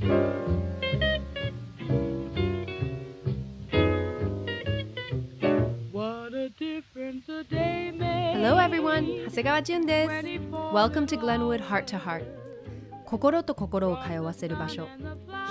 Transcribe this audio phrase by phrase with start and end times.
[0.00, 0.10] Hello
[8.58, 9.24] everyone!
[9.26, 10.10] 長谷川淳です。
[10.12, 12.24] Welcome to Glenwood Heart to Heart
[13.06, 14.88] 心と心を通わせる場所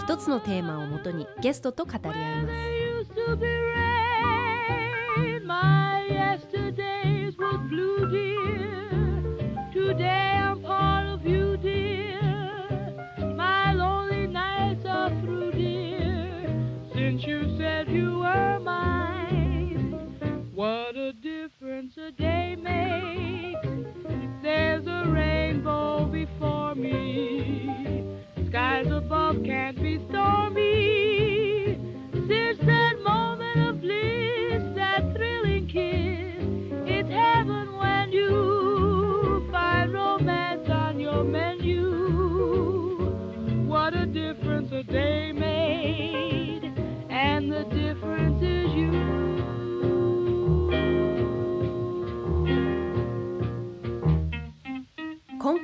[0.03, 3.62] 一つのテーマをもとにゲストと語り合います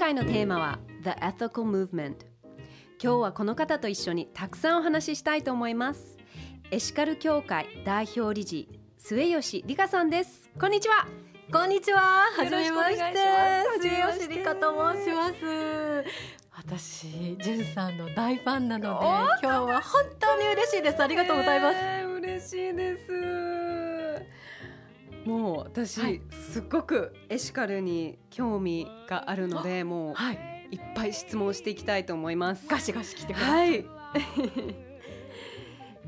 [0.09, 2.15] 回のテーマは The Ethical Movement
[3.01, 6.17] 今日はこの方と一緒にたくさんお話ししたいと思います。
[6.71, 10.49] エシカル協会代表理事末吉理香さんです。
[10.59, 11.05] こんにちは。
[11.53, 12.01] こんにちは。
[12.35, 13.03] はじめまして。
[13.81, 15.35] 末吉理香と申します。
[16.57, 21.03] 私、じゅんさんの大ファンなので今日は本当に嬉しいです。
[21.03, 23.48] ありがとうございます、えー、嬉しいです
[25.25, 30.39] もう私、はい、すごくエシカルに興味があるのでもう、はい、
[30.71, 32.67] いっぱい質問していきたいと思います。
[32.67, 34.88] ガシガシ来てください、はい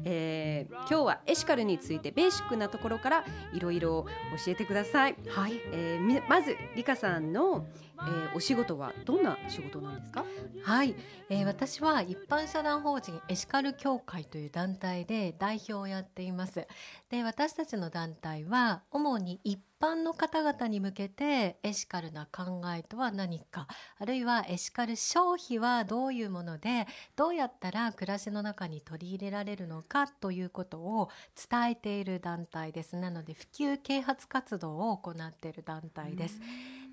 [0.06, 4.06] えー、今日はエシカルについてベーシックなところからいろいろ
[4.46, 5.16] 教えてください。
[5.28, 7.66] はい、えー、まずリカさんの、
[8.00, 10.26] えー、お仕事はどんな仕事なんですか？
[10.64, 10.96] はい、
[11.30, 16.68] えー、私は一般社団法人エシカル協会という団体で代表をやっています。
[17.10, 31.10] で私たちの団体は主に一般の方々に向けてエシカルな考えとは何かあるいはエシカル消費はどういうものでどうやったら暮らしの中に取り入れられるのかということを
[31.50, 36.40] 伝えている団体ですなので普及啓発活動を行っている団体です。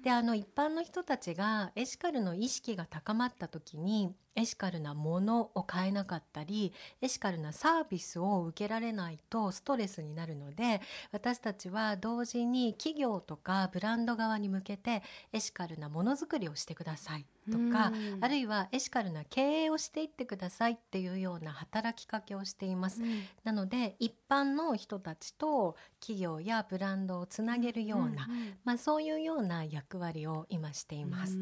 [0.03, 6.72] であの一般の人たちがエシカルの意識が高まった時にエシカルなものを買えなかったり
[7.03, 17.26] エシカルなサービスを受けられないとストレスになるので私たちは同時に企業とかブランド側に向けてエシカルなものづくりをしてください。
[17.50, 23.00] とかあるいはエシカルな経営をしていってくださいっていうような働きかけをしています。
[23.44, 28.28] なので一般の人たちと企業やブランドをつなげるような、
[28.64, 31.36] まあ、そういうような役割を今しています。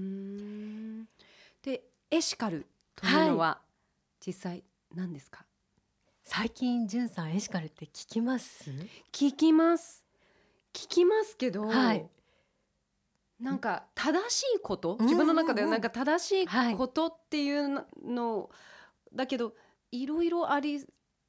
[1.62, 3.60] でエシカルというのは
[4.24, 5.44] 実際何ですか、
[6.24, 8.70] 最近じゅんさんエシカルって聞きます？
[9.12, 10.04] 聞きます。
[10.72, 12.06] 聞きますけど、はい、
[13.40, 14.96] なんか正しいこと？
[15.00, 18.50] 自分の中ではなんか正しいことっていうの、
[19.14, 19.54] だけど
[19.92, 20.84] いろいろあり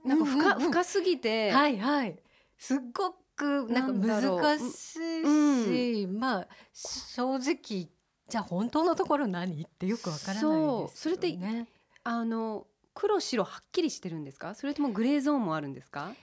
[0.05, 1.51] なんか深,、深すぎて。
[1.51, 2.17] はいはい。
[2.57, 7.89] すっごくなんか難しいし、うん、まあ正直
[8.29, 9.63] じゃあ本当のところ何？
[9.63, 10.89] ってよくわからないですよね。
[10.93, 11.37] それって
[12.03, 14.55] あの黒白はっきりしてるんですか？
[14.55, 16.13] それともグレーゾーンもあるんですか？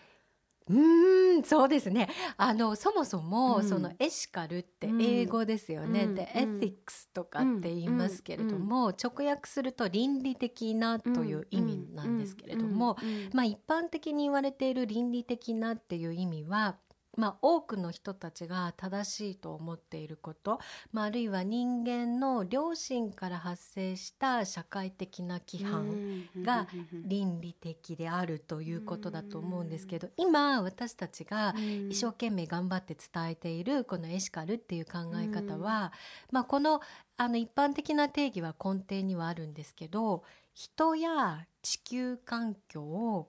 [0.70, 2.08] うんそうですね。
[2.38, 12.96] あのそもそも、うん、そのエシカルって英語ですよね、うん、で、エティックスとかって言いますけれども、直訳すると倫理的なという意味なんですけれども、
[13.34, 16.76] まあ一般的に言われている倫理的なっていう意味は
[17.16, 20.60] まあ、多くの人たちが正しいと思っていること、
[20.92, 31.54] まあ、あるいは人間の良心から発生した社会的な規範が倫理的であるということだと思うんですけど今私たちが
[31.88, 35.92] 一生懸命頑張って伝えているこのエシカルっていう考え方は、
[36.30, 36.80] まあ、この
[37.16, 43.28] あの一般的な定義は根底にはあるんですけど人や地球環境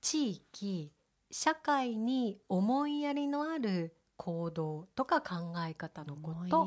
[0.00, 0.92] 地域
[1.30, 6.66] 社会に思いやりのある行動とか考え方のこと、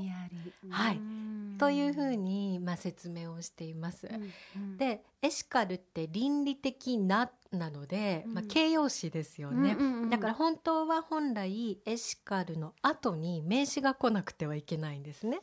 [0.70, 1.00] はい、
[1.58, 4.08] というふうに、まあ、説明をしています。
[4.08, 9.76] うんうん、でエシカルって倫理的ななので、まあ、形容詞ですよね、
[10.12, 15.40] だから本当は本来エシカルの後に名詞が来なくてはいけないんですね。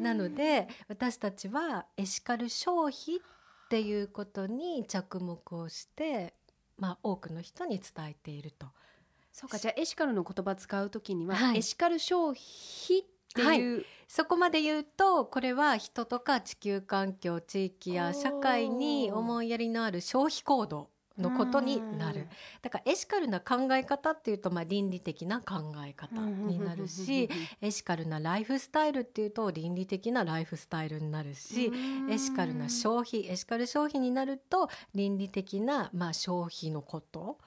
[0.00, 6.34] なので私たちはエシカル消費っていうことに着目をして
[6.78, 8.66] まあ、多くの人に伝えていると。
[9.32, 20.88] そうかじゃあエシカルの言葉使う時には、はい、エシカル消費っっていう、はい、そこまで言うとこれは人とか地球環境地域や社会に思いやりのある消費行動
[21.18, 22.28] のことになる。
[22.62, 27.28] だからエシカルな考え方っていうとまあ倫理的な考え方になるし
[27.60, 31.72] エシカルなライフスタイルっていうと倫理的なライフスタイルになるし
[32.08, 37.38] エシカルな消費エシカル消費になると倫理的なまあ消費のこと。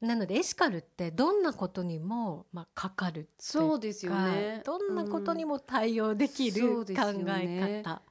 [0.00, 4.62] なのでエシカルってどんなことにもまあかかるそうですよね。
[4.64, 6.94] どんなことにも対応できる考
[7.38, 8.02] え方。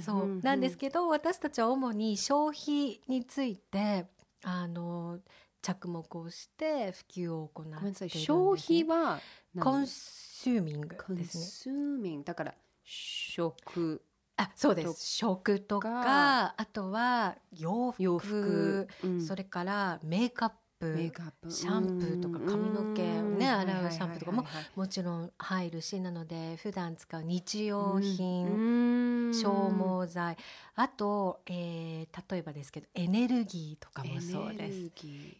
[0.00, 0.40] そう。
[0.42, 4.06] なんですけど私たちは主に消費について
[4.44, 5.18] あの
[5.62, 9.18] 着目をして普及を行ってね、消費は
[9.58, 11.06] コンシューミングですね。
[11.06, 12.54] コンシューミングだから
[12.84, 14.02] 食。
[14.36, 15.16] あそうです。
[15.16, 18.02] 食とかあとは洋服。
[18.02, 20.52] 洋服、うん、それからメイクアッ
[20.92, 21.50] プメイクアップ。
[21.50, 24.44] シャンプーとか髪の毛をね洗うシャンプーとかも
[24.76, 30.36] もちろん入るしなので普段使う日用品消耗剤。
[30.76, 34.90] あと、えー、例えばですけどエネルギーとかもそうです。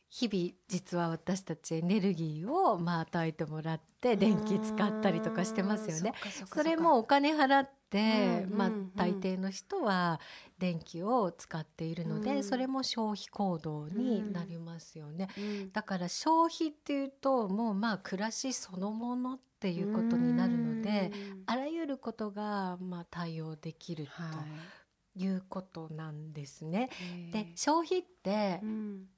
[0.08, 6.12] 日々実は私たちエネルギーをまあ与えてもらって電気使ったりとかしてますよね。
[6.46, 10.20] それもお金払って、まあ、大抵の人は
[10.58, 15.28] 電気を使っているので、それも消費行動になりますよね、
[15.72, 21.10] だから消費っていうともうまあ暮らしそのものっていうことになるので、
[21.46, 24.10] あらゆることがまあ対応できると。
[25.16, 26.90] いうことなんですね。
[27.32, 28.60] で消費って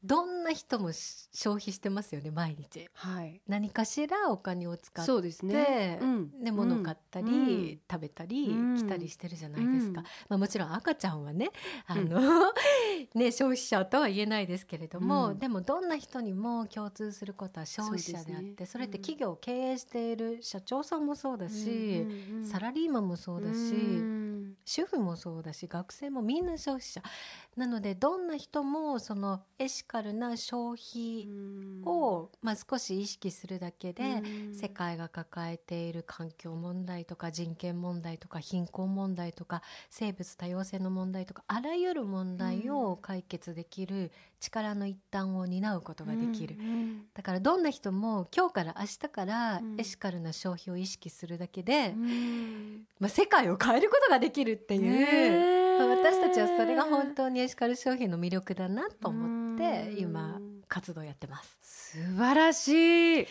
[0.02, 11.50] どんな人も消費してますよね毎日、はい、何かしらお金を使ってそうですね、うん、で物買ったり、うん、食べたり、うん、来たりしてるじゃないですか、まあ、もちろん赤ちゃんはね
[11.86, 12.20] あの、
[13.14, 22.06] ね消費者とは言えないですけれども、でもどんな人にも共通することは消費者であってそ、ね,、れって企業を経営している社長さんもそうだし、
[22.44, 24.16] サラリーマンもそうだし、
[24.64, 27.02] 主婦もそうだし学生もみんな消費者。
[27.56, 31.26] なのでどんな人もそのエシカルな消費
[31.86, 44.10] を、まあ、少し意識するだけで世界が抱えている環境問題とか人権問題とか貧困問題とか生物多様性の問題とかあらゆる問題を解決できる
[44.40, 46.56] 力の一端を担うことができる、
[47.14, 51.94] だからどんな人も今日から明日からエシカルな消費を意識するだけで、
[52.98, 55.66] まあ、世界を変えることができるっていう。
[55.78, 61.58] 私たちはそれが本当にエシカル商品の魅力だなと思って今活動やってます。
[61.92, 63.26] 素晴らしい。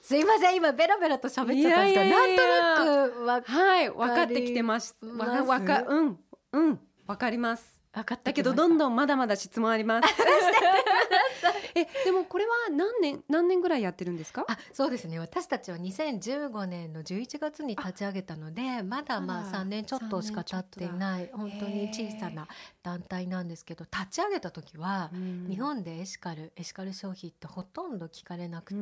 [0.00, 0.56] すいません。
[0.56, 3.90] 今ベラベラと喋っちゃったんですがなんとなくわはい。
[3.90, 4.96] 分かってきてます。
[5.00, 6.18] わわかうん。
[6.52, 6.80] うん。
[7.06, 8.32] わかります分かった。
[8.32, 10.08] けどどんどんまだまだ質問あります
[11.74, 14.44] えでもこれは何年何年ぐらいやってるんですか？
[14.48, 15.18] あそうですね。
[15.18, 22.46] 私たちは2015年の11月に立ち上げたのでまだまあ3年ちょっとしか経っていない本当に小さな
[22.82, 25.10] 団体なんですけど立ち上げた時は
[25.48, 28.78] 日本でエシカルエシカル消費ってほとんど聞かれなくて、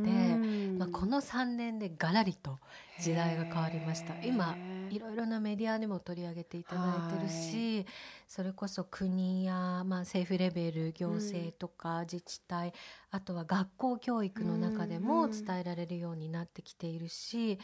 [0.78, 2.58] まあ、この3年でガラリと
[3.00, 4.14] 時代が変わりました。
[4.22, 4.56] 今
[4.90, 7.86] いろいろなメディアにも取り上げていただいてるし
[8.28, 9.54] それこそ国や、
[9.84, 12.61] まあ、政府レベル行政とか自治体、
[13.10, 17.58] あとは学校教育の中でも伝えられるようになってきているし、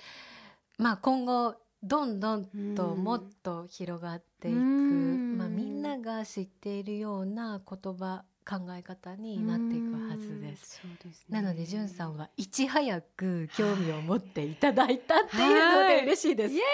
[0.78, 10.81] まあ、今後どんどんともっと広がっていく、まあ、みんなが知っているような言葉考え方になっていくはずです。
[11.05, 16.55] ですね、なので、じゅんさんはいち早く興味を持っていただいたっていうので嬉しいです。
[16.55, 16.64] イエー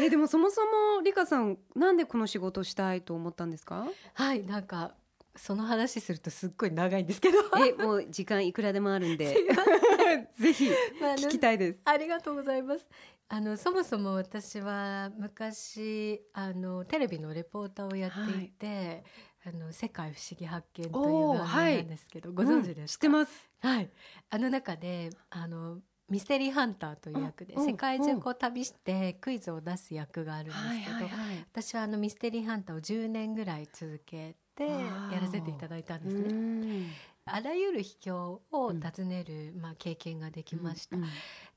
[0.00, 0.02] イ！
[0.06, 3.86] えでもそもそもリカさんなんでこの仕事したいと思ったんですか？
[4.14, 4.94] はいなんか
[5.36, 7.38] その話するとすっごい長いんですけど。
[7.58, 9.36] えもう時間いくらでもあるんで。
[10.38, 10.68] ぜひ
[11.00, 12.86] 聞きたいです、まあ、ありがとうございます。
[13.28, 19.04] あのそもそも私は昔あのテレビのレポーターをやっていて、
[19.44, 23.50] はい、あの世界不思議発見という番組なんですけど、はい、ご存知ですか、うん、知ってます。
[23.60, 23.90] はい。
[24.30, 25.78] あの中であの
[26.08, 31.10] ミステリーハンターという役で世界中こう旅してクイズを出す役があるんですけど、
[31.52, 36.86] 私はあのミステリーハンターを10年ぐらい続けてやらせていただいたんですね。
[37.26, 40.96] あらゆる秘境を訪ねる、まあ、経験ができました。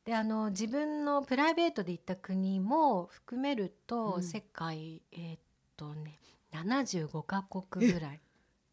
[0.03, 5.39] であの自分のプライベートで行った国も含めると、世界えー、っ
[5.77, 6.19] とね
[6.51, 8.21] 75カ国ぐらい。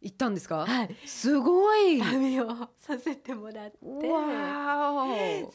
[0.01, 0.67] 行ったんですか？
[0.67, 2.01] はい、すごい。
[2.01, 4.09] 旅をさせてもらって。
[4.09, 5.07] わ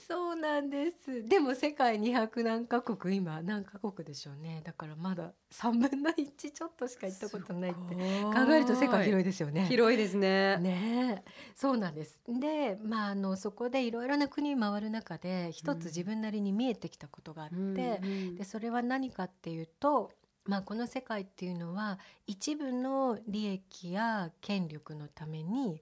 [0.08, 1.24] そうなんです。
[1.28, 4.62] でも世界200何カ国今何カ国でしょうね。
[4.64, 7.96] だからまだ3分の1ちょっとしか行ったことないって。
[7.96, 9.66] 考えると世界広いですよね。
[9.68, 10.58] 広いですね。
[10.58, 11.24] ね。
[11.56, 12.22] そうなんです。
[12.28, 20.12] でまああのそこでいろいろな国回る中で一つ自分なりに見えてきたことがあって、うん、でそれは何かっていうと
[20.46, 25.82] まあ、この世界っていうのは一部の利益や権力のために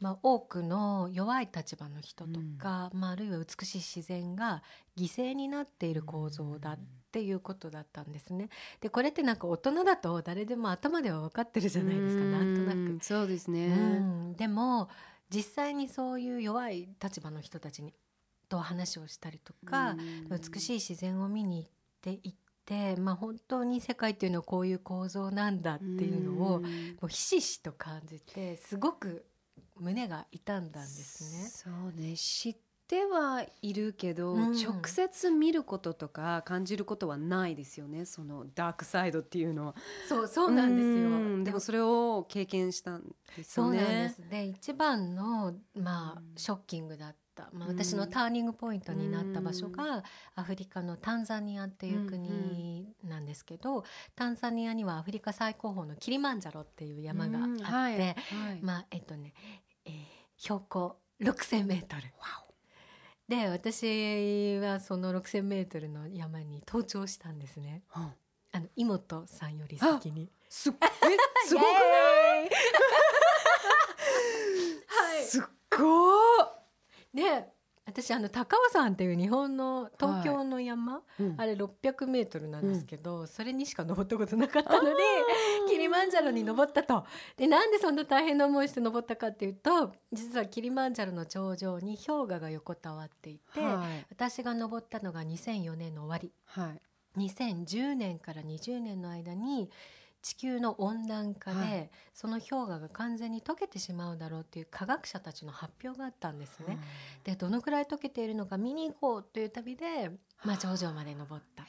[0.00, 4.62] まあ、多くの弱い立場の人とか、うん、まあ、あるいは美しい自然が
[4.96, 6.78] 犠牲になっている構造だっ
[7.10, 8.48] ていうことだったんですね。
[8.80, 13.04] でこれってなんか大人だと誰でも頭では分かってるじゃないですか、ん、なんとなく。
[13.04, 14.88] そうですね、うん、でも
[15.30, 17.92] 実際にそういう弱い立場の人たちに
[18.48, 19.96] と話をしたりとか、
[20.30, 22.47] 美しい自然を見に行って行って、
[22.98, 26.62] まあ、本当に世界っていうのはこういう構造なんだっていうのをも
[27.02, 29.24] うひしひしと感じてすごく
[29.80, 31.48] 胸が痛んだんですね。
[31.48, 32.56] そうね知っ
[32.86, 39.74] てはいるけど、うん、直接見ることとか感じることはないですよねそのダークサイドっていうのは。
[40.08, 40.88] そうそうなんです
[41.38, 41.44] よ。
[41.44, 43.04] でもそれを経験したん
[43.36, 43.78] ですよね。
[43.78, 50.04] そうなんですで一番のまあショッキングだった、まあ、私のターニングポイントになった場所が
[50.34, 53.84] アフリカのタンザニアっていう国なんですけど、
[54.16, 57.98] タンザニアにはアフリカ最高峰のキリマンジャロっていう山があって、はい。
[57.98, 58.14] はい、
[58.62, 59.34] まあえっとね
[59.84, 59.94] えー、
[60.36, 62.02] 標高6,000メートル。
[63.28, 67.82] で私はその6,000メートルの山に登頂したんですね。
[67.94, 68.12] うん、
[68.52, 70.30] あの妹さんより先に。
[70.48, 70.72] すえ
[71.46, 72.48] すごくない？
[74.86, 75.24] はい。
[75.28, 75.42] すっ
[75.76, 76.57] ご
[77.12, 77.48] ね
[77.88, 81.22] 私あの高尾山っていう日本の東京の山、はい。
[81.22, 84.96] うん、あれ600メートルなんですけど、うん、それにしか登ったことなかったので
[85.70, 87.06] キリマンジャロに登ったと。
[87.38, 96.74] でなんでそんな大変な思いして登ったかっていうと実はキリマンジャロの頂上に氷河が横たわっていて、はい、私が登ったのが2004年の終わり、は
[97.16, 99.70] い、2010年から20年の間に
[100.22, 106.78] 地球の温暖化で、はい、その氷河が完全に溶けてしまうだろうっていう科学者たちの発表があったんですね。
[107.24, 110.10] でどのくらい溶けているのか見に行こうという旅で、
[110.44, 111.62] まあ、頂上まで登った。
[111.62, 111.68] で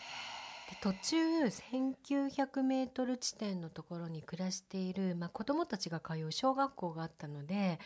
[0.82, 7.80] 途中1900メートル地点のところに暮らしている、まあ、子どもたちが通う小学校があったので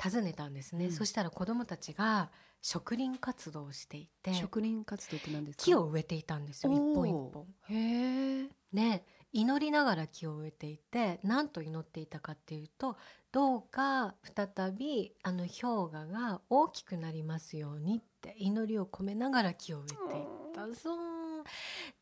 [0.00, 5.64] 訪ねたんですね、うん、そしたら子どもたちが植林活動をしていて植林活動って何ですか？
[5.64, 6.72] 木を植えていたんですよ。
[6.72, 7.46] 一本一本。
[7.68, 12.96] へね祈りながら木を植えていて何と祈っていたかっていうと
[13.32, 20.24] どうか再びあの氷河が大きくなりますようにって祈りを込めながら木を植えていっ
[20.54, 20.74] た。
[20.74, 21.31] そう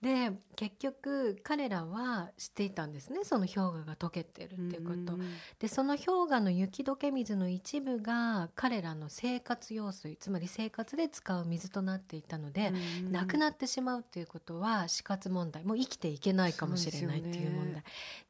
[0.01, 3.21] で結局彼らは知っていたんですね。
[3.25, 5.19] その氷河が溶けてるっていうこと。
[5.59, 12.73] でその氷河の雪解け水の一部が彼らの生活用水つまり生活で使う水となっていたので
[13.11, 15.65] なくなってしまうっていうことは死活問題。
[15.65, 17.83] もう生きていけないかもしれないっていう問題。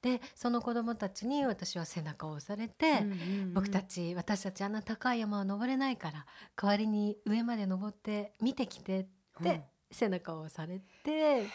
[0.03, 3.05] で、ね、その子どもたちに私は背中を押されて、
[3.53, 6.27] 僕たち私たちあんな高い山は登れないから
[6.57, 9.07] 代わりに上まで登って見てきてっ
[9.43, 11.47] て、背中を押されて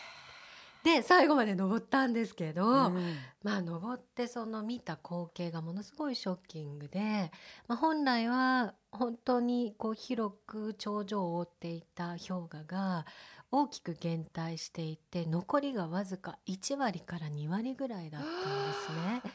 [0.86, 7.32] で最後まで登ったんですけど、うん、まあ登ってその見た光景がものすごいショッキングで、
[7.68, 13.06] まあ、本来は本当にこう広く頂上を覆っていた氷河が
[13.52, 19.32] 大きく減退していて残りがわずか1割から2割ぐらいだったんですね。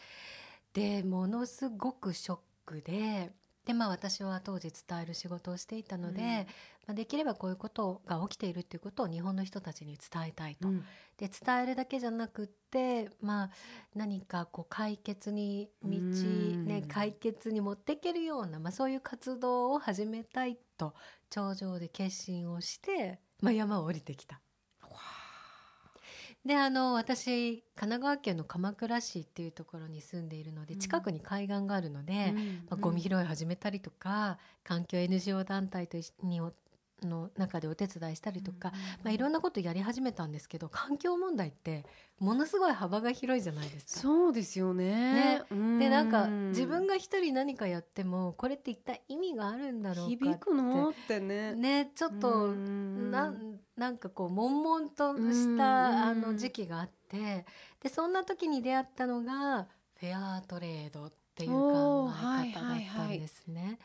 [0.73, 3.33] でものすごくショックで
[3.67, 6.45] でまあ私は当時伝える仕事をしていたので、うん、ま
[6.88, 10.69] あ、できればこういうことが起きているっていうことを日本の人たちに伝えたいと。
[10.69, 10.85] うん、
[11.19, 13.50] で伝えるだけじゃなくってまあ
[13.95, 20.95] 何かこう解決に道、ね、解決に持っていけるような、まあ、そういう活動を始めたいと
[21.29, 24.40] 頂上で決心をして、まあ、山を降りてきた。
[26.45, 36.41] であの私神奈川県の鎌倉市っていうところに住んでいるので、近くに海岸があるので、うん、まあ、ゴミ拾い始めたりとか環境 NGO 団体とに
[37.02, 41.85] の中でお手伝いしたりとか、まあ、いろんなことやり始めたんですけど環境問題って
[42.19, 44.00] ものすごい幅が広いじゃないですか。
[44.00, 45.40] そうですよね。
[45.49, 51.54] ねでなんか自分が一人何かやってもこれって一体意味があるんだろうか響くのってね。
[51.54, 57.47] ねちょっとなんなんかこう悶々としたあの時期があって
[57.83, 62.11] でそんな時に出会ったのがフェアトレードっていう考
[62.45, 63.61] え方だったんですね。
[63.61, 63.78] はいはいはい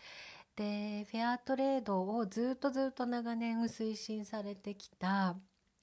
[0.56, 5.36] でフェアトレードをずっとずっと長年推進されてきた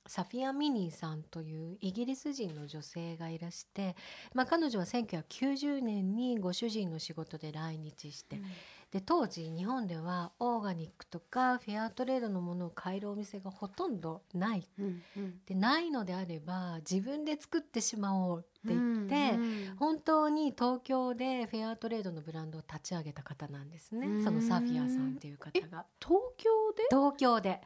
[0.06, 3.94] サフィア・ミニーさんというイギリス人の女性がいらして、
[4.34, 8.42] まあ、彼女は1990年にご主人の仕事で来日して、うん、
[8.90, 19.38] で当時日本ではオーガニックとかフェアトレードのものを買えるお店がほとんどない、うんうん、でないのであれば自分で作ってしまおうって言って、
[19.76, 25.86] 本当に東京でフェアトレードのブランドを立ち上げた方なんですね、そのサフィアさんっていう方が。
[26.00, 26.84] 東京で？
[26.90, 27.60] 東京で。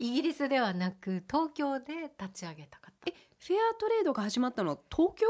[0.00, 2.92] イギリスではなく東京で立ち上げた方。
[3.06, 5.26] えフェアトレードが始まったのは東京？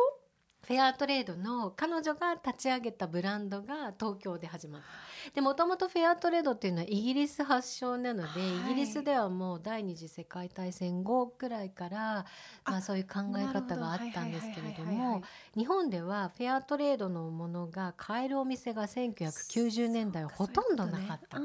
[0.66, 4.86] フェアトレードの彼女が立ち上げたブランドが東京で始まった。
[5.32, 12.26] でもともとフェアトレードっていうのはイギリス発祥なので、はい、イギリスではもう第二次世界大戦後くらいから
[12.64, 15.22] まあ、そういう考え方があったんですけれども
[15.56, 21.38] 日本ではフェアトレードのものが買えるお店が1990年代はほとんどなかった。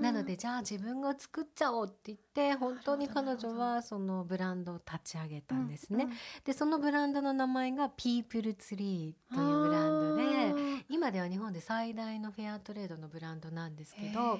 [0.00, 6.04] なのでじゃあ自分が作っちゃおうって言って本当に彼女はそのブランドを立ち上げたんですね。
[6.04, 14.38] うんうん、でそのブランドの名前がピープルツリーというブランドで今では日本で最大のフェアトレードのブランドなんですけど。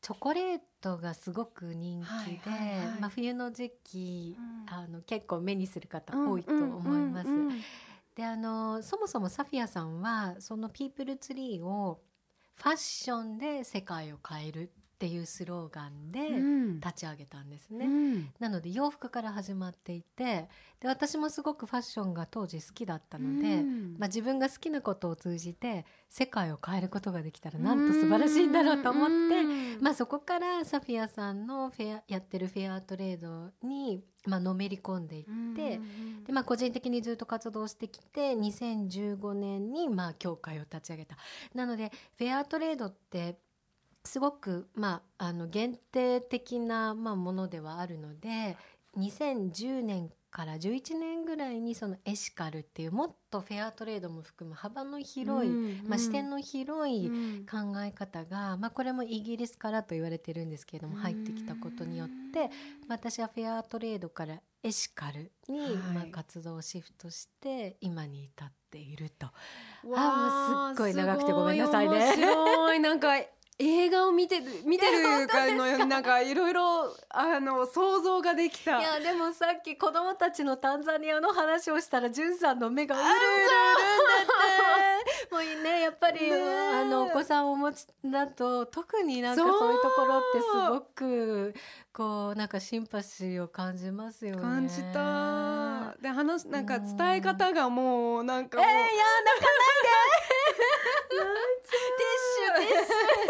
[0.00, 7.28] チョコレートがすごく人気で、はいはいはい、まあ、冬の時期、うん、あの結構目にする方多いと思います。
[8.14, 12.00] であのそもそもサフィアさんはそのピープルツリーを
[12.60, 16.20] ファッションで世界を変えるっていうスローガンで
[16.84, 20.48] 立ち上げたんですね、うん、なので洋服から始まっていて
[20.80, 35.24] で私もすごくファッションが当時好きだったので、うん、まあ、自分が好きなことを通じて世界を変えることができたらなんと素晴らしいんだろうと思って、うん、まあ、そこからサフィアさんのフェアやってるフェアトレードに、まあのめり込んでいっ
[35.54, 35.80] て、
[36.26, 41.16] でまあ、個人的にずっと活動してきて2015年にまあ協会を立ち上げた。
[41.54, 43.38] なのでフェアトレードって
[44.08, 48.56] すごく、まあ、あの限定的な、まあ、ものではあるので
[48.96, 57.10] 2010年から11年ぐらいにそのエシカルっていうもっとフェアトレードも含む幅の広い、うんまあ、視点の広い
[57.50, 62.50] 考え方が、うん、まあ、これもイギリスからと言われてるんですけれども入ってきたことによって、
[62.88, 69.28] 私はフェアトレードからエシカルに、まあ、活動をシフトして今に至っていると。
[69.96, 72.14] あもうすっごい長くてごめんなさいね。
[72.74, 72.80] い。
[72.80, 73.08] なんか
[73.60, 78.78] 映画を見てる見てるかのようになんかいろいろあの想像ができた。
[78.78, 84.38] いやでもさっき子供たちのタンザニアの話をしたらじゅんさんの目がうるうるうるんだって。
[85.34, 91.54] もうねやっぱり、あのお子さんをお持ちだと特になんかそういうところってすごく
[91.92, 94.42] こうなんかシンパシーを感じますよね。
[94.42, 95.94] 感じた。
[96.00, 99.88] で話なんか伝え方がもうなんかもう、えー、いや泣かないで。
[101.68, 103.27] ティッシュティッシュ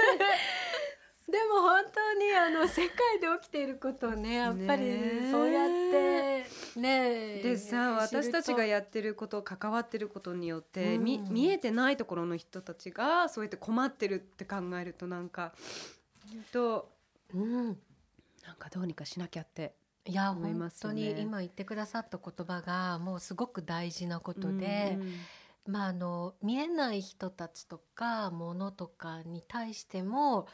[1.30, 6.46] でも本当にあの世界で起きていることをねやっぱりそうやって
[6.80, 15.52] ねでさ私たちがやってること関わってることによって、うん、見見えてないところの人たちがそうやって困ってるって考えるとなんか
[16.50, 16.88] と、
[17.34, 17.74] うん、なん
[18.58, 19.74] かどうにかしなきゃって
[20.06, 25.12] いや、ね、本当に今言ってくださった言葉がもうすごく大事なことで、うんうん
[25.68, 30.48] まあ、あの見えない人たちとかものとかに対しても、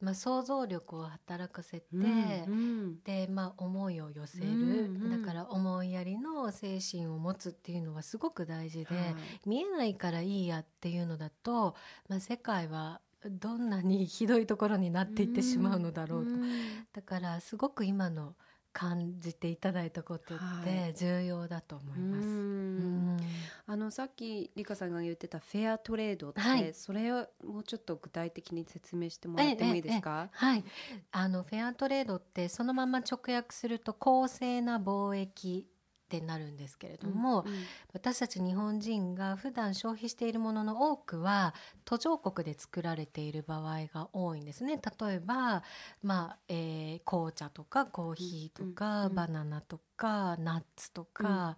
[0.00, 9.14] まあ、想像力を働かせて、うんうん、で、まあ、思いを寄せる、うんうん、だから思いやりの精神を持つっていうのはすごく大事で、はい、
[9.46, 11.74] 見えないからいいやっていうのだと、
[12.08, 16.50] まあ、世界はどんなにひどいところになっていってしまうのだろうと、うんうん、
[16.92, 18.34] だからすごく今の
[18.78, 22.28] 感じていただいたことって重要だと思います。
[22.28, 23.30] はい、
[23.68, 30.28] あのさっき理香さんが言ってたフェアトレードって、はい、それをもうちょっと具体的に説明してもらってもいいですか？
[30.30, 30.64] はい、
[31.10, 35.66] あのフェアトレードってそのまま直訳すると公正な貿易
[36.06, 37.58] ってなるんですけれども、うんうん、
[37.92, 41.52] 私たち日本人が普段消費しているものの多くは
[41.84, 44.80] 途上国で作られている場合が多いんですね。
[45.00, 45.64] 例えば、
[46.02, 51.56] まあえー、紅茶とかコーヒーとか、うんうん、バナナとかナッツとか、うん、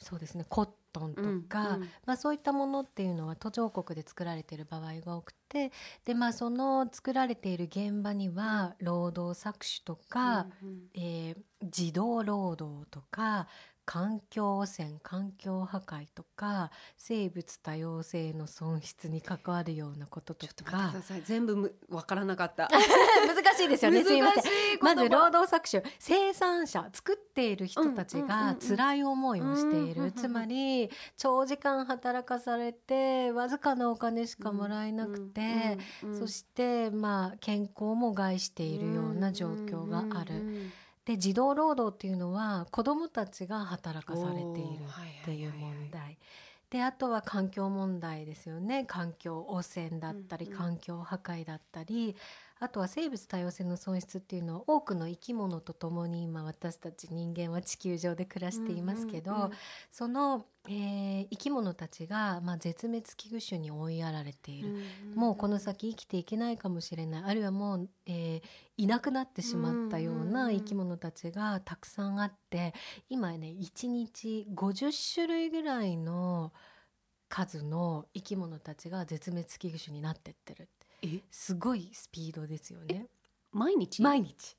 [0.00, 0.44] そうですね。
[0.48, 5.72] コットンとか、うんうん、まあ、そういったものっていうのは途上国で作られている場合が多くて
[6.04, 13.46] で、まあ、その作られている現場には労働搾取とか、うんうん、えー、児童労働とか
[13.90, 20.94] 環境汚染環境破壊とか生物多様性の損失に関わるようなこととか。
[21.24, 22.68] 全部わからなかった。
[23.26, 24.04] 難しいですよね。
[24.06, 24.40] すいませ
[24.76, 24.78] ん。
[24.80, 25.94] まず労働搾取。
[25.98, 35.78] 生産者作っている人たちが辛い思いをしている、つまり長時間働かされてわずかなお金しかもらえなくて、
[36.18, 40.70] そしてまあ健康も害しているような状況がある。
[41.04, 44.84] で児童労働っていうのは子どもたちが働かされている
[45.22, 46.18] っていう問題。
[46.70, 48.84] であとは環境問題ですよね。
[48.84, 52.14] 環境汚染だったり環境破壊だったり、
[52.60, 59.52] あとは生物多様性の損失っていうのは多くの生き物と共に今私たち人間は地球上で暮らしていますけど、うんうんうん、
[59.90, 67.22] その、えー、生き物たちが、まあ、絶滅危惧種に追いやられている、うんうんうん、もうこの先生きていけないかもしれない。
[67.24, 68.42] あるいはもう、えー、
[68.76, 72.74] いなくなってしまったような生き物たちがたくさんあって
[73.08, 76.52] 今ね1日50種類ぐらいの
[77.30, 80.68] 数の生き物たちが絶滅危惧種になってってる
[81.30, 83.06] すごいスピードですよね。
[83.52, 84.02] 毎日？
[84.02, 84.56] 毎日。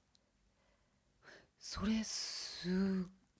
[1.60, 2.68] それす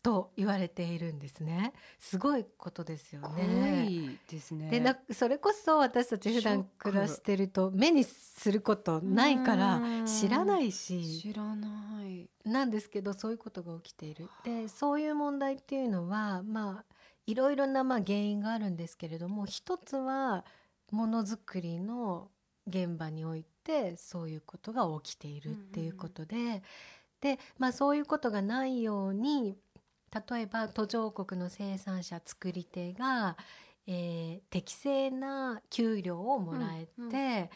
[0.04, 1.74] と言われているんですね。
[2.00, 4.18] すごいことですよね。
[4.28, 4.70] ですね。
[4.70, 11.20] でなそれこそ私たち普段暮らしてると目にすることないから知らないし。
[11.20, 12.30] 知らない。
[12.44, 14.28] なんですけどそういうことが起きている。
[14.44, 16.86] でそういう問題っていうのはまあ
[17.28, 20.46] いろいろなまあ原因があるんですけれども一つは
[20.92, 22.30] ものづくりの
[22.68, 26.62] 現場においてそういうことが起きているっていうことで、うんうん、
[27.22, 29.56] で、まあ、そういうことがないように
[30.30, 33.38] 例えば途上国の生産者作り手が、
[33.88, 37.50] えー、適正な給料をもらえて、うんうん、で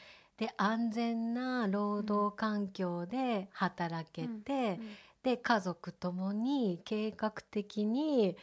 [0.57, 4.79] 安全な労働環境で働けて、うんうん、
[5.21, 8.37] で家族ともに計画的に、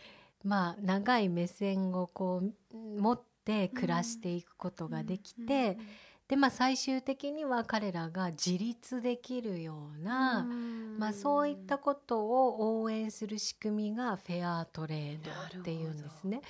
[0.44, 5.40] まあ、長い目線をこう持って暮らしていくことができて。
[5.40, 5.86] うんうんうん
[6.32, 10.46] でまあ最終的には彼らが自立できるような
[10.98, 16.40] まあ、そういったことを応援する仕組みがフェアトレードっていうんですね。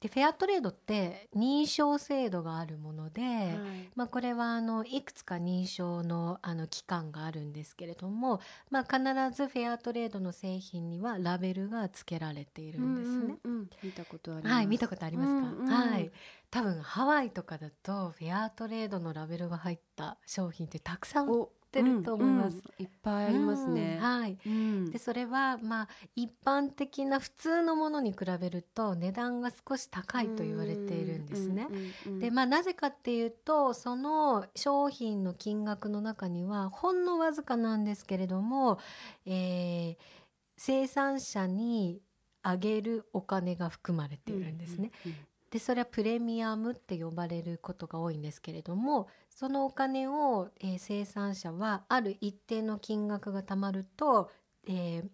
[0.00, 3.58] でフェアトレードって認証制度があるもので、はい、
[3.94, 8.98] まあ、これはあのいくつか認証のあの機関があるんですけれども、まあ、必
[9.34, 13.36] ずフェアトレードの製品にはラベルが付けられているんですね。
[13.44, 14.54] うんうんうん、見たことあります。
[14.54, 15.48] はい、見たことありますか？
[15.48, 16.10] うんうん、はい。
[16.52, 24.38] 多分ハワイとかだとフェアトレードのラベルが入った商品ってたくさんってると思います、うんうん、いっぱいありますね、うん、はい、
[24.90, 31.68] でそれはまあ一般的な普通のものに比べると値段が少し高いと言われているんですね、
[32.20, 38.78] でまあなぜかっていうとその商品の金額の中にはほんのわずかなんですけれども、
[39.24, 39.96] えー、
[40.58, 42.02] 生産者に
[42.42, 44.90] あげるお金が含まれているんですね。
[45.52, 54.30] でそれはプレミアムって呼ばれることが多いんですけれどもそのお金を、えー、生産者はある一定の金額が貯まると、
[54.66, 55.08] えー、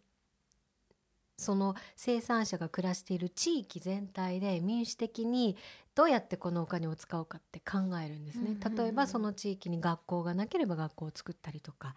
[1.39, 5.57] その生産者が暮らしている地域全体で民主的に
[5.95, 11.95] どうやってこのお金を使うかって考えるんですね、例えばその地域に学校がなければ学校を作ったりとか、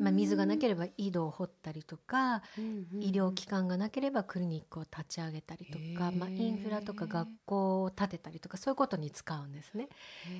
[0.00, 2.42] まあ、水がなければ井戸を掘ったりとか、
[3.00, 9.90] 医療機関がなければクリニックを立ち上げたりとか、まあ、インフラとか学校を建てたりとかそういうことに使うんですね。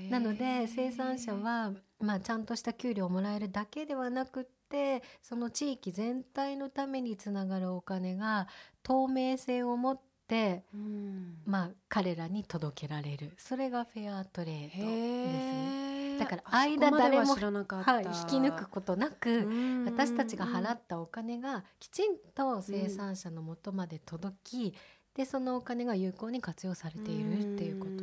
[0.09, 8.49] なので生産者は、まあ、ちゃんとした給料をもらえるだけではなくってその地域全体のためにつながるお金が
[8.83, 13.35] 透明性を持って、うん、まあ彼らに届けられる。
[13.37, 16.19] それがフェアトレードですね。
[16.19, 19.49] だから間誰も、はい、引き抜くことなく
[19.87, 24.75] 私たちが払ったお金がきちんと生産者のもとまで届き、
[25.15, 28.02] でそのお金が有効に活用されているっていうこと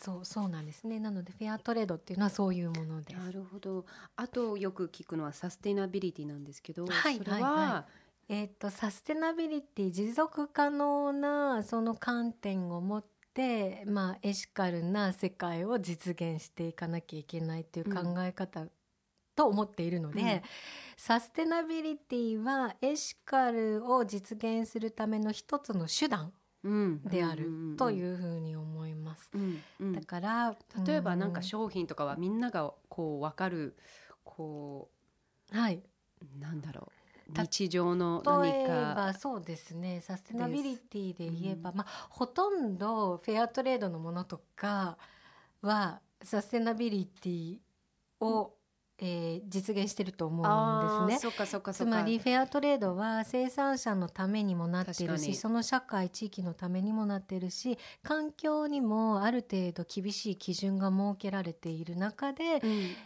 [0.00, 0.98] そうそうなんですね。
[0.98, 3.18] なのでフェアトレードっていうのはそういうものです。
[3.18, 3.84] なるほど。
[4.16, 8.32] あとよく聞くのはサステナビリティなんですけど、はい、それは、はいはい。
[8.32, 18.66] えーと、サステナビリティ持続可能なその観点を持って、まあ、エシカルな世界を実現していかなきゃいけないという考え方、
[19.34, 20.42] と思っているので、うん、
[20.96, 29.30] サステナビリティはエシカルを実現するための一つの手段であるというふうに思います。
[29.80, 33.76] だから例えばなんか商品とかはみんながこう分かる
[34.24, 34.90] こ
[35.52, 35.82] う、はい、
[36.38, 36.92] なんだろう。
[37.32, 39.14] 日常の何か。
[39.14, 40.00] そうですね。
[40.00, 44.98] サステナビリティで言えば、うん、まあ、ほとんどフェアトレードのものとか
[45.62, 47.58] はサステナビリティ
[48.20, 48.52] を
[49.02, 51.32] えー、実現してると思うんですね。
[51.72, 62.60] つまりフェアトレードは生産者のためにもなっているしその社会地域のためにもなっているし環境にもある程度厳しい基準が設けられている中で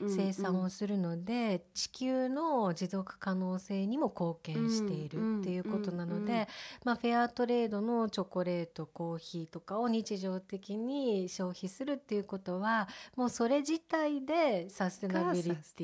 [0.09, 6.48] 生産をするので、地球の持続可能性にも貢献しているっていうことなので、
[6.85, 15.84] まあ、フェアトレードのチョコレートコーヒーとかを日常的に消費するっていうことはもうそれ自体でサステナビリテ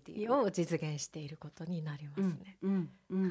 [0.00, 2.58] ティを実現していることになりますね。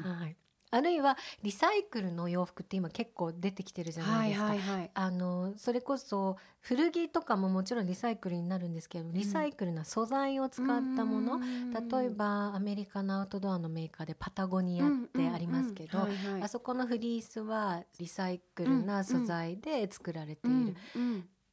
[0.02, 0.36] はい。
[0.72, 4.46] あるいはリサイクルの洋服って今結構出てきてるじゃないですか。
[4.46, 16.06] はいはいはい、あのそれこそ古着とかももちろんリサイクルになるんですけどリサイクルな素材を使ったもの、うん、例えばアメリカのアウトドアのメーカーでパタゴニアってありますけど
[16.40, 20.76] あそこのフリースはリサイクルな素材で作られている。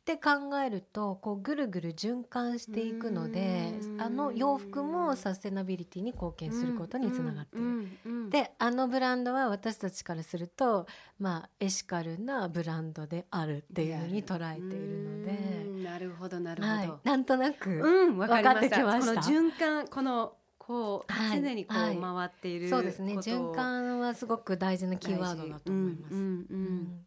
[0.07, 8.29] うんうんって考えるとこうぐるぐる循環していくのであの洋服もサステナビリティに貢献することにつながっている。
[8.29, 10.87] であのブランドは私たちからすると、
[11.19, 15.67] まあ、エシカルなブランドであるっていうふうに捉えているので。
[15.83, 19.21] なるほどなるほど、はい、なんとなく分かってきました。
[19.21, 23.13] この循環このこう、はい、常にこう回っている、そうですね。
[23.15, 26.15] 循環はすごく大事なキーワードだと思います。
[26.15, 26.27] うんうん。
[26.27, 27.06] うん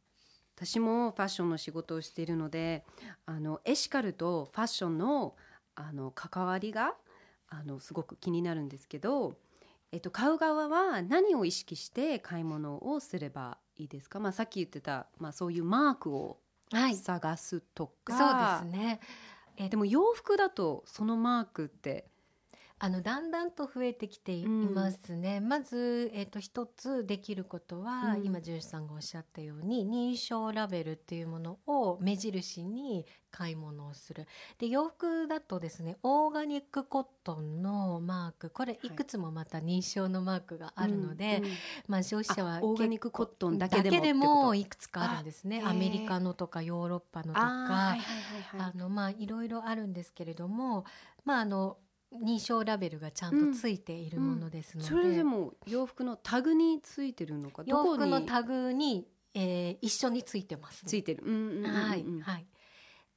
[0.60, 2.84] 私もファッションの仕事をしているので
[3.24, 5.34] あのエシカルとファッションの
[5.74, 6.94] あの関わりが
[7.48, 9.32] あのすごく気になるんですけど、
[9.92, 16.36] えっと、買う側は何を意識して買い物をすればいいですか、まあ、さっき言ってた、まあ、そういうマークを
[16.94, 19.00] 探すとか、はい、そうですね。
[19.56, 22.10] えでも洋服だとそのマークって
[22.82, 25.36] あのだんだんと増えてきていますね。
[25.42, 34.26] うん、まず、えーと、一つできることは、うん、今ジュースさんがおっしゃったように認証ラベルっていうものを目印に買い物をする。
[34.56, 41.42] で洋服だとですねオーガニックコットンのマークこれいくつもまた認証のマークがあるので、はい
[41.86, 45.62] まあ、消費者はオーガニックコットンだけでもいくつかあるんですね。
[45.66, 47.96] アメリカのとかヨーロッパのとか。
[48.58, 50.86] あのまあいろいろあるんですけれども
[51.26, 51.76] まああの
[52.12, 54.96] 認証ラベルがちゃんとついているものですので、うん。
[54.96, 57.62] うん、それでも洋服のタグについてるのか。
[57.66, 61.24] 洋服のタグに、えー、一緒についてます、ね、ついてる、
[61.64, 62.46] はいはい。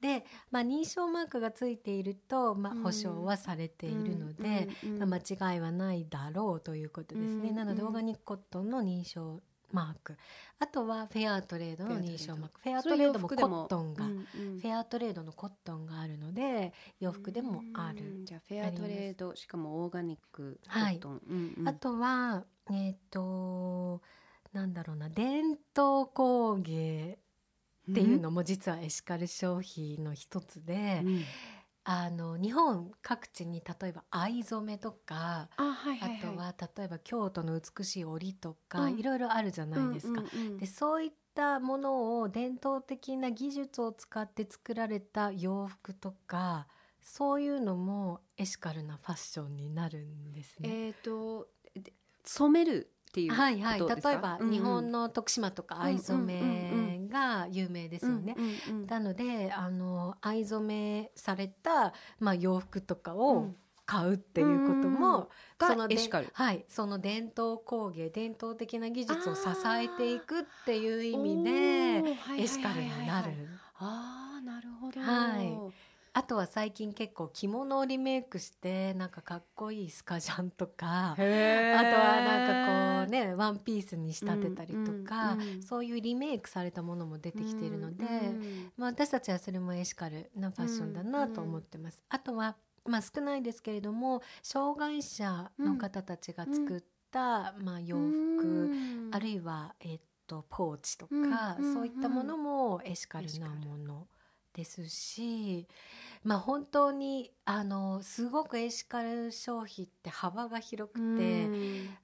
[0.03, 4.67] で、まあ、認証マークがついていると、まあ、保証はされているので、
[4.99, 9.41] まあ、間違いはないだろうということですね、なのでオーガニックコットンの認証
[9.73, 10.15] マーク。
[10.59, 12.61] あとはフェアトレードの認証マーク。
[12.61, 14.15] フェアトレードもコットンが、うんう
[14.55, 21.21] ん、フェアトレードのコットンがあるので洋服でもある、じゃあフェアトレードしかもオーガニックコットン、はい。
[21.27, 24.01] うんうん、あとはえっ、ー、と
[24.53, 27.17] なんだろうな伝統工芸
[27.91, 31.23] っていうのも実はエシカル消費の一つで、うん、
[31.85, 40.21] あの日本各地に例えば藍染めとかあはいはいはい、あとは例えば京都の美しい織とか、うん、いろいろあるじゃないですか。
[40.21, 46.67] うんうんうん、でそういったものを伝統的な技術を使って作られた洋服とか
[47.01, 50.69] そういうのもエシカルなファッションになるんですね。
[50.69, 51.47] えーと
[52.25, 58.35] 染めるっていうはいはい、例えば、日本の徳島とか藍染めが有名ですよね。
[58.87, 63.53] なのであの藍染めされた、まあ、洋服とかを
[63.85, 71.51] 買うっていうことも、そのエシカル、はい、その伝統工芸伝統的な技術を支えていくっていう意味で
[72.39, 73.31] エシカルになる。
[73.75, 75.73] あなるほど、はい
[76.15, 81.27] あとは最近結構着物をリメイクしてなんかかっこいいスカジャンとかあとは
[82.21, 92.03] なんかこうねワンピースに仕立てたりとか、うんうんうん、そういうリメイクされたものも出てきているので、うんうん、まあ、私たちはそれもエシカルなファッションだなと思ってます。
[92.09, 98.71] あとはまあ、少ないですけれども障害者の方たちが作った、まあ、洋服、
[99.11, 104.07] あるいは、えー、っとポーチとか、そういったものもエシカルなもの
[104.53, 105.67] ですし、
[106.23, 111.47] まあ、本当にあのすごくエシカル消費って幅が広くて、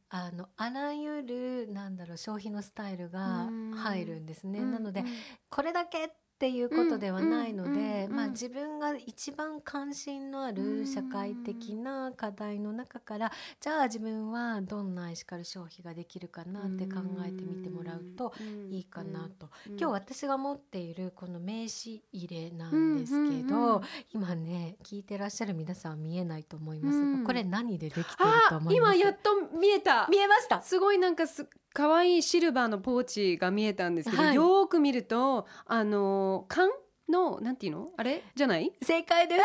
[0.10, 4.60] あのあらゆるなんだろう消費のスタイルが入るんですね。
[4.60, 5.04] なので
[5.50, 6.10] これだけっ
[6.40, 18.34] ていうことではないので、まあ、自分が一番関心のある社会的な課題の中からじゃあ自分はどんなエシカル消費ができるかなって考えてみてもらうと
[18.70, 19.50] いいかなと。
[19.68, 23.82] 今日私が持っているこの名刺入れなんですけど
[24.14, 28.06] 今ね聞いてらっしゃる皆さんは見えないと思いますがこれ何でできてる
[28.50, 28.98] と思います？
[28.98, 30.08] 今やっと見えた。
[30.10, 30.62] 見えました。
[30.62, 36.70] すごいなんかす可愛いシルバーのポーチが見えたんですけど、はい、よく見るとあの缶
[37.08, 37.90] のなんていうの？
[37.98, 38.24] あれ？
[38.36, 38.72] じゃない？
[38.82, 39.42] 正解です。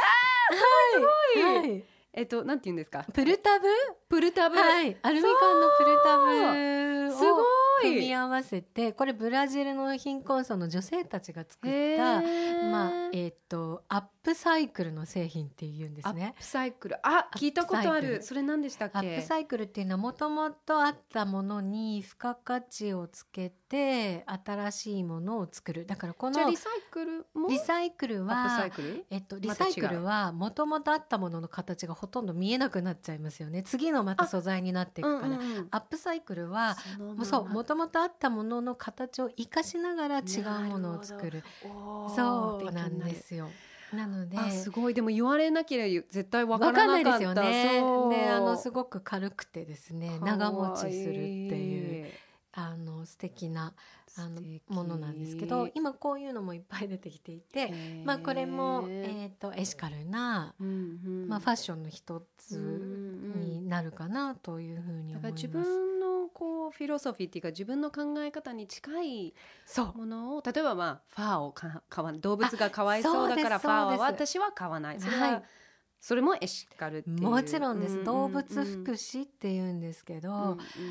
[0.95, 1.43] すごい。
[1.43, 3.05] すごい、はい、えっとなんていうんですか？
[3.13, 3.67] プルタブ？
[4.09, 4.57] プルタブ。
[4.57, 4.97] はい。
[5.03, 7.13] アルミ缶のプルタブ。
[7.15, 7.45] すごい
[7.83, 12.23] 組み合わせてこれブラジルの貧困層の女性たちが作った
[12.71, 16.27] まあえっ、ー、とアップサイクルの製品っていうんですね。
[16.27, 16.97] アップサイクル。
[17.03, 18.23] あ聞いたことある。
[18.23, 18.99] それ何でしたっけ？
[18.99, 25.87] アップサイクルっていうのはもともとあったものに付加価値をつけてて新しいものを作る。
[25.87, 27.49] だからこのリサイクルも？
[27.49, 29.07] リサイクルはル？
[29.11, 33.63] えっと、リサイクルはもともとあったものの形がほとんど見えなくなっちゃいますよね。
[33.63, 36.77] 次のまた素材になっていくから、うんうんうん、アップサイクルは
[37.25, 41.43] そうもともとあったものの形を生かしながら違うものを作る。
[41.63, 43.49] そうなんですよ。
[43.93, 44.95] なのですごい。
[44.95, 47.81] でも言われなければ絶対わからないですよね。
[48.11, 51.21] であのすごく軽くてですね長持ちするって
[51.57, 52.07] いう
[52.57, 53.75] あの素敵な
[54.17, 57.73] あのものなんですけど今こういうのもいっぱい出てきていて、
[58.05, 60.69] まあ、これも、えーと、エシカルな、うん
[61.05, 65.47] うん、まあ、ファッションの一つになるかなというふうに思います。
[65.47, 69.35] 自分のこうフィロソフィーっていうか自分の考え方に近い
[69.95, 75.01] ものを例えば、まあ、ファーを買わ動物がかわいそうだからファーは私は買わない。
[75.01, 75.43] それは、はい
[76.07, 80.41] それもエシカルもちろんです、うんうんうん、動物福祉って言うんですけど、うん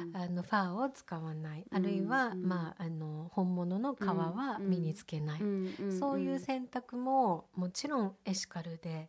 [0.10, 2.40] うん、あのファーを使わない、あるいは、うん。
[2.40, 9.08] うん、まあ、あの本物の皮は身につけない、うんうん、そういう選択ももちろんエシカルで。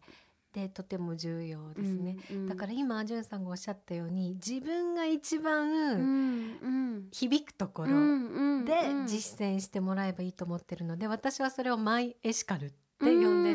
[0.52, 7.88] でとても重要ですね、うんうん、だから今じゅんさんがおっしゃったように自分が一番響くところ
[8.64, 8.72] で
[9.08, 12.83] 実践してもらえばいいと思ってるので私はそれをマイエシカルって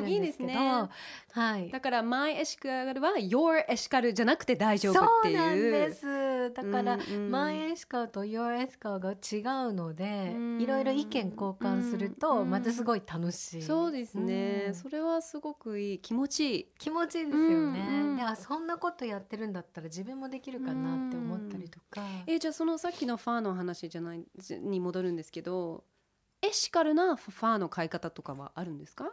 [0.09, 0.89] 呼んですけど、ね、
[1.31, 5.37] はい、だからマイエシカルは Your エシカルじゃなくて大丈夫っていう。
[5.37, 6.53] そうなんです。
[6.53, 9.13] だから、うんうん、マイエシカルと Your エシカルが違
[9.69, 16.67] うので、うん、いろいろ意見交換するとまたすごい楽しい、そうですね、うん、それはすごくいい気持ちいい。
[16.79, 24.23] 気持ちいいですよね、うんうん、であそんなことやってるんだったら自分もできるかなって思ったりとか、えー、じゃあそのさっきのファーの話じゃない
[24.61, 25.83] に戻るんですけど
[26.41, 29.11] エシカルなファーの買い方とかはあるんですか？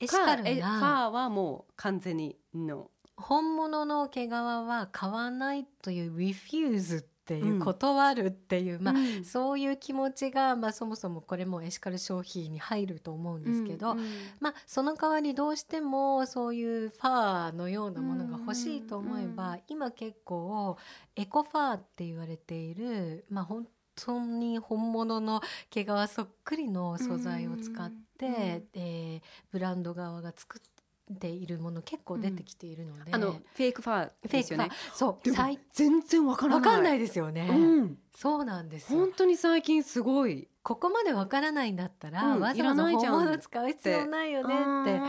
[0.00, 0.50] エシカルな。
[0.50, 2.90] ファーはもう完全にの。
[3.16, 14.06] 本物の毛皮は買わないという refuse っていう断るっていう、うん、まあ、うん、そういう気持ちが、まあ、そもそもこれもエシカル消費に入ると思うんですけど、うんうん、
[14.40, 20.78] まあ、その代わりどうしてもそういうファーのようなものが欲しいと思えば、うんうん、今結構
[21.16, 23.66] エコファーって言われている、まあ、本
[24.04, 34.68] 当に本物の毛皮そっくりの素材を使って、うん、えー、ブランド側が作っているもの結構出てきているので、うん、あのフェイクファーですよね。
[34.94, 35.30] そう
[35.72, 36.60] 全然わからない。
[36.60, 45.00] わかんないですよね、うん、そうなんです本当に最近すごいここまでわからないんだったら、うん、わざわざ本物使う必要ないよねって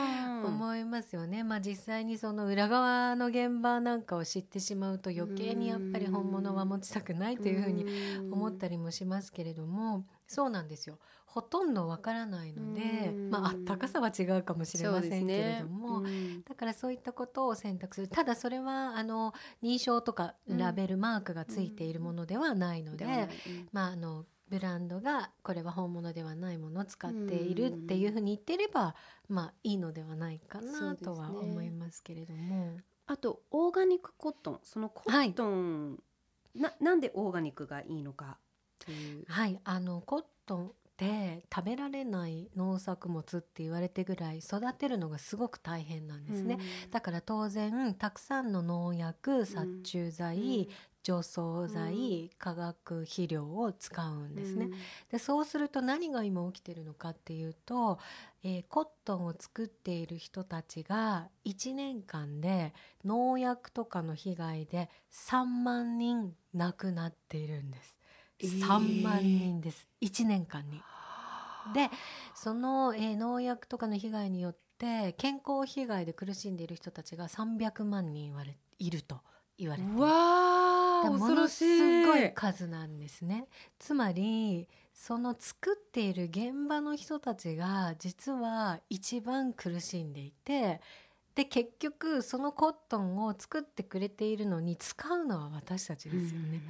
[0.48, 1.44] 思いますよね。
[1.44, 7.84] まあ実際にその裏側の現場なんかを知ってしまうと余計にやっぱり本物は持ちたくないというふうに
[8.32, 10.98] 思ったりもしますけれどもそうなんですよ。
[11.26, 18.08] ほとんどわからないので、まあ、あったかさは違うかもしれませんけれども、ね、だからそういったことを選択する。
[18.08, 23.28] ただそれはあの認証とかラベル、マークがついているものではないので、
[23.74, 28.96] まああのブランドがこれは本物ではないものを使っているっていうふうに言ってれば、
[29.28, 32.40] まあいいのではないかなとは思いますけれども。
[32.40, 35.98] ね、あとオーガニックコットンそのコットン、は
[36.56, 38.38] い、ななんでオーガニックがいいのか
[38.80, 39.26] という。
[39.28, 39.60] はい。
[39.64, 50.68] あのコットンで食べられない農作物って言われてぐらい育てるのがすごく大変なんですね、うん、だから当然たくさんの農薬殺虫剤、
[51.10, 54.70] 除草剤、化学肥料を使うんですね。
[55.12, 57.98] でそうすると何が今起きてるのかっていうと、
[58.44, 67.98] えー、コットンを作っている人たちが1年間で農薬とかの被害で3万人亡くなっているんです。
[68.40, 69.88] 3万人です。
[70.02, 70.80] 1年間に。
[71.74, 71.90] で
[72.36, 78.36] その、えー、農薬とかの被害によって健康被害で苦しんでいる人たちが300万人
[78.78, 79.22] いると
[79.58, 79.90] 言われて
[81.02, 83.48] わものすごい数なんですね。
[83.78, 90.82] つまりその作っている現場の人たちが実は一番苦しんでいて
[91.36, 96.62] で結局そのコットンを作ってくれているのに使うのは私たちですよね。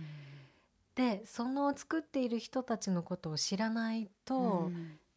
[0.94, 4.70] でその作っている人たちのことを知らないと、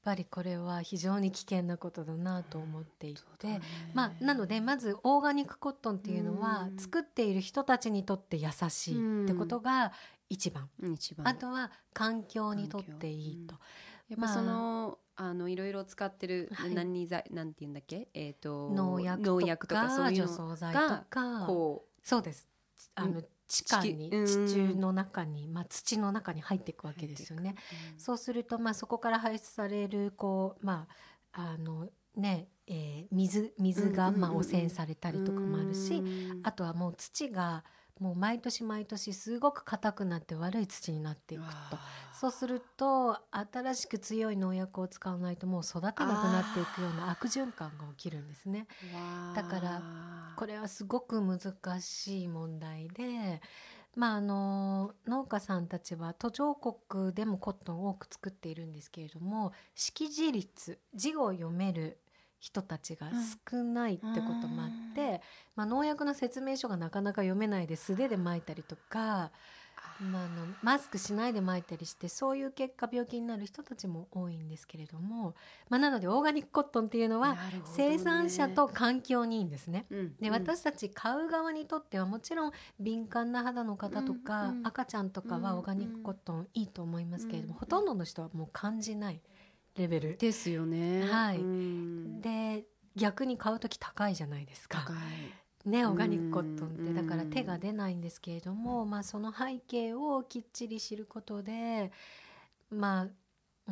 [0.04, 3.60] ぱりこれは非常に危険なことだなと思っていて、ね、
[3.94, 9.92] まあ、なのでまずオーガニックコットンっていうのは作っている人たちにとって優しいってことが
[10.28, 10.68] 一番,、
[11.16, 11.28] 番。
[11.28, 13.56] あとは環境にとっていいと。
[14.08, 22.48] やっぱその、まあ、あのいろいろ使ってる、はい、何剤なんて言うんだっけ、えーと、農薬とかそういうのがこうそうです。
[22.94, 27.54] あの、地下に地中の中に、まあ、土の中に入っていくわけですよね。
[27.98, 30.86] そうすると、まあ、そこから排出されるこう、ま
[31.32, 36.02] ああのねえー、水水が、まあ、汚染されたりとかもあるし
[36.42, 37.64] あとはもう土が
[38.02, 41.78] もう毎年毎年すごく硬くなって悪い土になっていくと。
[42.12, 48.66] そうすると新しく強い農薬を使わないともう育てなくなっていくような悪循環が起きるんですね。
[49.34, 49.82] だから
[50.36, 53.40] これはすごく難しい問題で
[53.94, 61.98] まあ、あの農家さんたちは途上国でもコットンを多く作っているんですけれども識字率字を読める
[62.42, 63.08] 人たちが
[63.50, 64.10] 少ないってこ
[64.42, 65.18] ともあって、うん、
[65.54, 69.30] まあ、農薬の説明書がなかなか読めないで素手でまいたりとか
[70.00, 75.34] まあ、あのマスクしないで撒いたりしてそういう結果病気になる人たちも多いんですけれども、
[75.68, 79.86] まあ、なのでオーガニックコットンっていうのは生産者と環境にいいんですね。
[80.20, 84.58] で私たち買う側にとってはもちろん敏感な肌の方とか、うん。
[84.58, 89.20] うん、赤ちゃんとかはオーガニックコットンいいと思いますけれども、ほとんどの人はもう感じない
[89.76, 90.16] レベル。
[90.16, 91.02] ですよね。
[91.08, 91.40] はい、
[92.20, 92.64] で
[92.96, 94.84] 逆に買う時高いじゃないですか。
[94.86, 94.96] 高い
[95.64, 101.92] ね、オーガニックコットンってだから手が出ないんですけれども、まあ、その背景をきっちり知ることで
[102.68, 103.08] まあ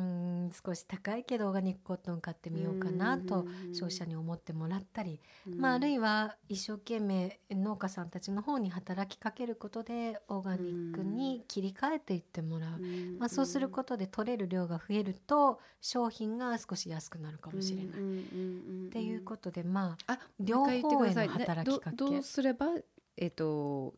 [0.01, 12.79] うん少し高いけどオーガニックコットン買ってみようかなと消費者に思ってもらったり、まあ、あるいは一生懸命農家さんたちの方に働きかけることでオーガニックに切り替えていってもらう、
[13.19, 17.87] まあ、そうすることで取れる量が増えると商品が少し安くなるかもしれない。
[17.87, 17.93] っ
[18.91, 20.81] ていうことでまあ両方へ
[21.13, 21.95] の働きかけ。
[21.95, 22.67] どうすれば
[23.17, 23.93] えっ、ー、と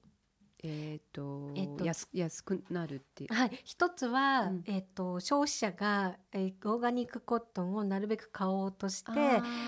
[0.66, 9.12] えーとえーと、安安くなるっていう、はい、一つは、うん、えーと、消費者が、えー、オーガニックコットンをなるべく買おうとして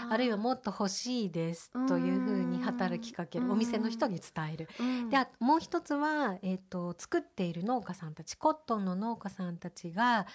[0.10, 4.70] あるいはもっと欲しいですというふうに働きかけるお店の人に伝える。
[5.10, 10.26] でもう一つは、えーと作っている農家さんたちコットンの農家さんたちが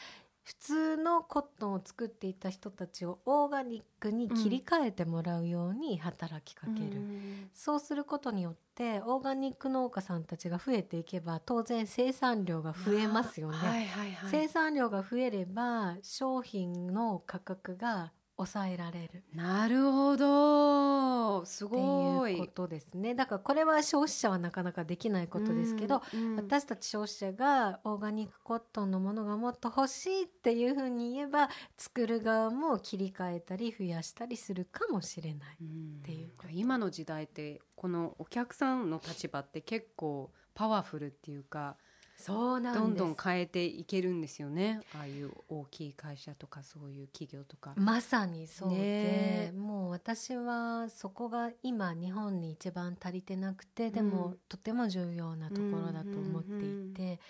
[0.51, 18.11] 普通のコットンを作っていた人たちをオーガニックに切り替えてもらうように働きかける、うん、そうすることによってオーガニック農家さんたちが増えていけば当然生産量が増えますよね、はいはいはい、生産量が増えれば商品の価格が
[18.41, 19.23] 抑えられる。
[19.35, 22.33] なるほどすごい。
[22.33, 23.15] っていうことですね。
[23.15, 41.77] だからこれは消費者はなかなかできないことですけど、うんうん、私たち消費者がオーガニックコットンのものがもっと欲しいっていうふうに言えば作る側も切り替えたり増やしたりするかもしれないっていう今の時代ってこのお客さんの立場って結構パワフルっていうか。
[42.21, 44.81] そうなんどんどん変えていけるんですよね。
[44.95, 47.73] ああいう大きい会社とかそういう企業とか。
[47.77, 57.21] まさにそうで、ね、もう私はそこが今日本に一番足りてなくてでも、とても重要なところだと思っていて。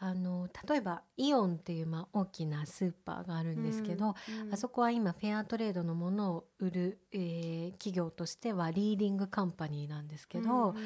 [0.00, 10.84] あの例えばイオンっていう、まあ、大きなスーパーがあるんですけど、うんうん、あそこは今フェアトレードのものを売る、えー、企業としてはリーディングカンパニーなんですけど、うんうん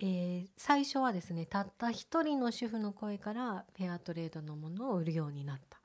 [0.00, 5.80] えー、最初はですねたった一人の主婦の声からフェアトレードのものを売るようになった。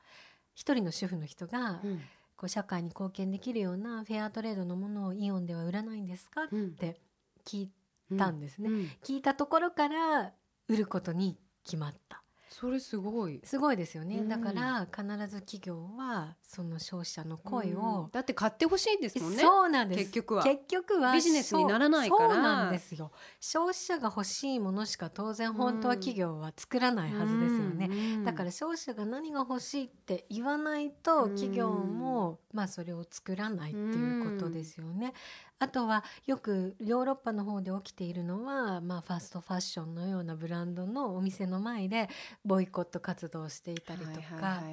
[0.56, 2.00] 一人の主婦の人が、うん、
[2.38, 7.00] こう社会に貢献できるようなフェアトレードのものをイオンでは売らないんですか、うん、って
[7.46, 7.72] 聞い
[8.18, 10.32] たんですね、うん、聞いたところから
[10.68, 12.24] 売ることに決まった
[12.58, 13.42] それすごい。
[13.44, 19.42] すごいですよね、うん、だから必ず企業はその消費者の声を、うん、だって買ってほしいんですもんね。
[19.42, 20.00] そうなんです。
[20.00, 20.44] 結局は。
[20.44, 22.34] 結局はビジネスにならないから。
[22.34, 23.12] そうなんですよ。
[23.42, 35.14] 消費者が欲しいものしか当然本当は企業は作らないはずですよね、うん、だから消費者が何が欲しいって言わないと企業もまあそれを作らないっていうことですよね、
[35.58, 42.10] あとはよくヨーロッパの方で起きているのは、まあ、ファストファッションのようなブランドのお店の前で
[42.44, 44.64] ボイコット活動をしていたりとか、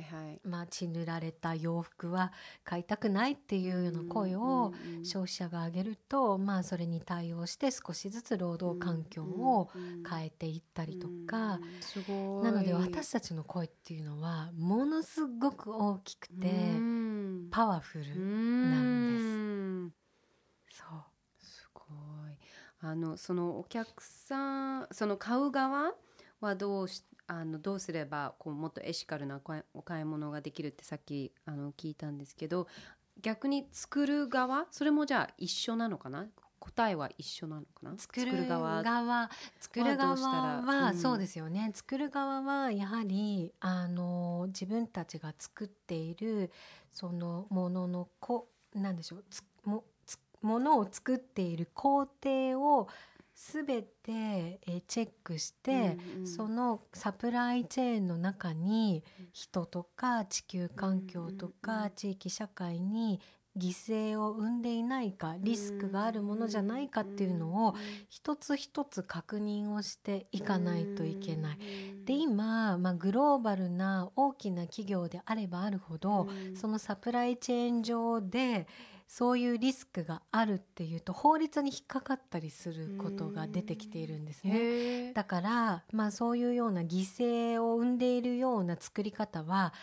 [0.44, 2.32] まあ、血塗られた洋服は
[2.64, 4.72] 買いたくないっていうような声を
[5.04, 9.70] 消費者が上げると、まあ、それに対応して少しずつ労働環境を
[10.08, 11.60] 変えていったりとか、
[12.42, 16.50] なので私たちの声っていうのはものすごく大きくて
[17.52, 20.01] パワフルなんです。
[20.72, 20.88] そう。
[21.38, 22.38] すごい。
[22.80, 25.92] あのそのお客さんその買う側
[26.40, 29.40] はどうしあのどうすればこうもっとエシカルな
[29.74, 32.66] お買い物ができるってさっきあの聞いたんですけど
[33.20, 36.26] 逆に作る側それもじゃあ一緒なのかな？
[36.58, 37.94] 答えは一緒なのかな？
[37.96, 38.82] 作る側。
[39.60, 41.70] 作る側は、うん、そうですよね。
[41.74, 46.50] 作る側はやはりあの自分たちが作っている
[46.90, 49.84] そのもののこなんでしょうつも
[50.42, 52.88] ものを作っている工程を
[53.34, 63.20] 全てチェックして、うんうん、そのサプライチェーンの中に人とか地球環境とか地域社会に
[63.58, 67.74] 犠牲を生んでいないかリスクがあるものじゃないかっていうのを
[68.08, 71.58] 一つ一つ確認をしていかないといけない。
[72.06, 78.66] で今、まあ、グローバルな大きな企業であればあるほどそのサプライチェーン上で
[79.12, 85.12] そういうリスクがあるっていうと法律に引っかかったりすることが出てきているんですね。
[85.12, 89.74] だから、まあ、そういうような犠牲を生んでいるような作り方は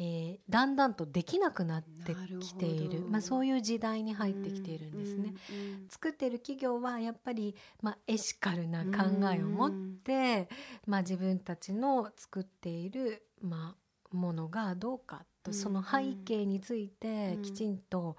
[0.00, 3.00] えー、だんだんとできなくなってきている。
[3.10, 5.34] まあ、そういう時代に入ってきているんですね。
[5.90, 10.48] 作ってる企業はやっぱり、まあ、エシカルな考えを持って、
[10.86, 18.16] まあ、自分たちの作っている、まあ、ものがどうかとその背景についてきちんと、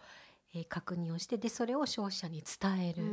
[0.54, 3.04] えー、確認をしてでそれを消費者に伝える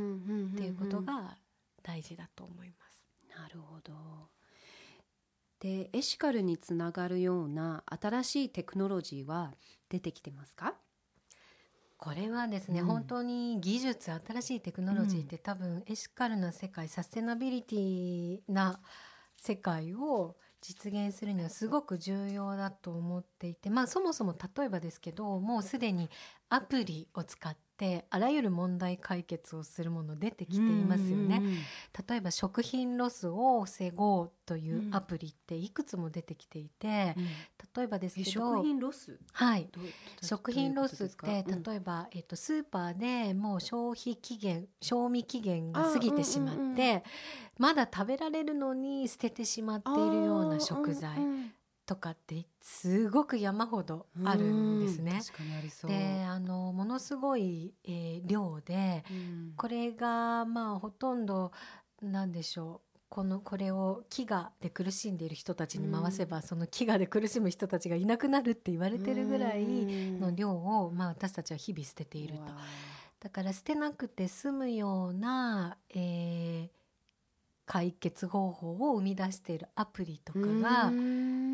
[0.53, 1.37] っていうことが
[1.83, 3.03] 大事だと思います。
[3.37, 3.93] なるほど。
[5.59, 9.53] でエシカルにつながるような新しいテクノロジーは
[9.89, 10.75] 出てきてますか？
[11.97, 18.79] これはですね、うん、本当に技術新しいテクノロジーって、うん、多分エシカルな世界サステナビリティな
[19.35, 26.09] 世界を実現するにはすごく重要だと思っていてまあそもそも例えばですけどもうすでに
[26.49, 31.41] アプリを使ってあらゆる問題解決をするもの出てきていますよね。
[32.07, 37.27] 例えば食品ロスを防ごうというアプリっていくつも出てきていて、うん、
[37.75, 39.19] 例えばですけど食品ロス？
[39.33, 39.69] はい。
[40.21, 47.03] 食品ロスって例えば、えっと、スーパーでもう消費期限賞味期限が過ぎてしまって、
[47.57, 51.17] まだ食べられるのに捨ててしまっているような食材
[51.87, 55.21] とかってすごく山ほどあるんですね。
[55.87, 59.05] であのものすごい、えー、量で、
[59.55, 61.53] これがまあほとんど
[62.01, 72.43] なんでしょうこのこれを飢餓で苦しんでいる人たちに回せば、うん、その飢餓で苦しむ人たちがいなくなるって言われてるぐらいの量を、まあ、私たちは日々捨てていると。
[73.19, 76.69] だから捨てなくて済むような、えー、
[77.67, 80.89] 解決方法を生み出しているアプリとかが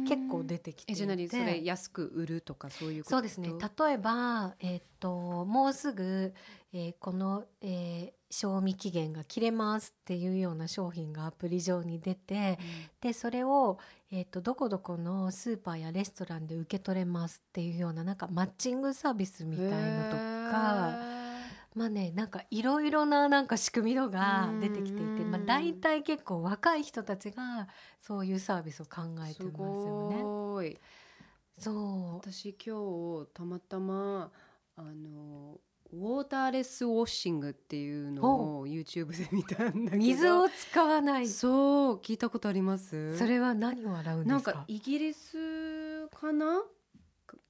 [0.07, 1.03] 結構出てきていて。
[1.03, 3.49] えそれ安く売るとかそういうそうですね。
[3.49, 6.33] 例えば、えーと、もうすぐ、
[6.71, 13.79] えー、この、えー、賞味期限が切れますっていうような商品がアプリ上に出て、うん、でそれを、
[14.11, 20.17] えーと、どこどこのスーパーやレストランで受け取れますっていうようななんかマッチングサービスみたいなと
[20.51, 21.22] か。
[21.75, 27.67] まあねなんかいろいろななんか仕組みのが出てきていて、まあ、大体結構若い人たちが
[27.99, 30.09] そういうサービスを考えてますよ
[30.61, 30.77] ね。
[31.57, 32.15] そう。
[32.15, 34.31] 私今日たまたま
[34.75, 35.59] あの
[35.91, 40.03] ウォーターレスウォッシングっていうのを YouTube で見たんだけど。
[40.03, 41.27] 水を使わない。
[41.27, 43.17] そう聞いたことあります？
[43.17, 46.63] それは何を洗うんなんかイギリスかな？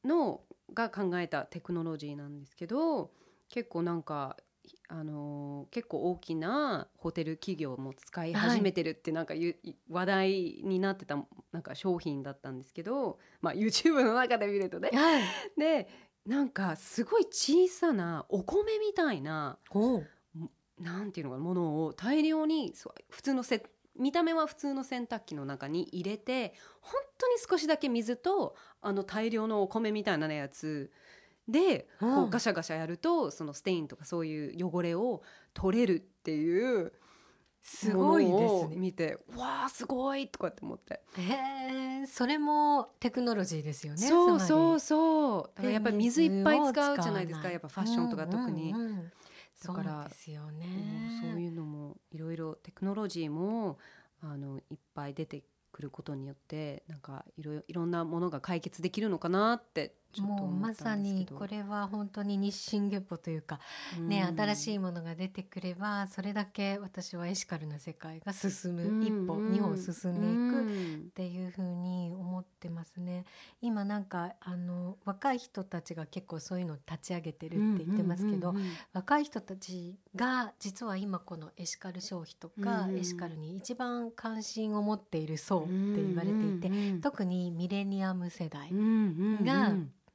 [0.04, 0.42] の
[0.74, 3.12] が考えたテクノロジーなんですけど
[3.50, 4.38] 結構なんか
[4.88, 9.56] あのー、結構大きなホテル企業も使い始めてるってなんか、はい、
[9.90, 10.32] 話題
[10.64, 11.18] になってた
[11.52, 14.90] なんか商品だったんですけど、まあ、YouTube の中で見るとね。
[14.94, 15.24] はい、
[15.58, 15.88] で
[16.26, 19.58] なんかすごい小さなお米みたいな
[20.80, 22.74] なんていうのかなものを大量に
[23.10, 23.64] 普通のせ
[24.00, 30.92] 見た目は普通の洗濯機の中に入れて本当に少しだけ水とあの大量のお米みたいなやつ
[31.48, 35.22] でこうガシャガシャやるとそのステインとかそういう汚れを
[35.54, 36.94] 取れるっていう
[37.62, 38.76] すごいですね。
[38.76, 41.02] 見てわあすごいとかって思って。
[41.18, 45.44] へえそれもテクノロジーですよねそうそうそう。
[45.56, 48.88] だからやっぱり水いっぱい使うじゃないですかやっぱファッションとか特に、うんうん。
[48.88, 49.12] うん、
[49.66, 50.68] だからですよね、
[51.24, 53.80] うん、そういうのもいろいろテクノロジーも
[54.22, 63.60] あのいっぱい出てくることによってなんかいろいろんなものが解決できるのかなってもうまさにこれは本当に日進月歩というか、
[64.00, 73.26] ね、新しいものが出てくればそれだけ私はエシカルな世界が進む、一歩二歩進んでいくっていうふうに思ってますね。
[73.62, 78.54] 今なんかあの若い人たちが結構そういうのを立ち上げてるって言ってますけど、
[78.94, 88.70] 若い人たちが実は今このエシカル消費とか、エシカルに一番関心を持っている層って言われていて、特にミレニアム世代
[89.44, 89.74] が、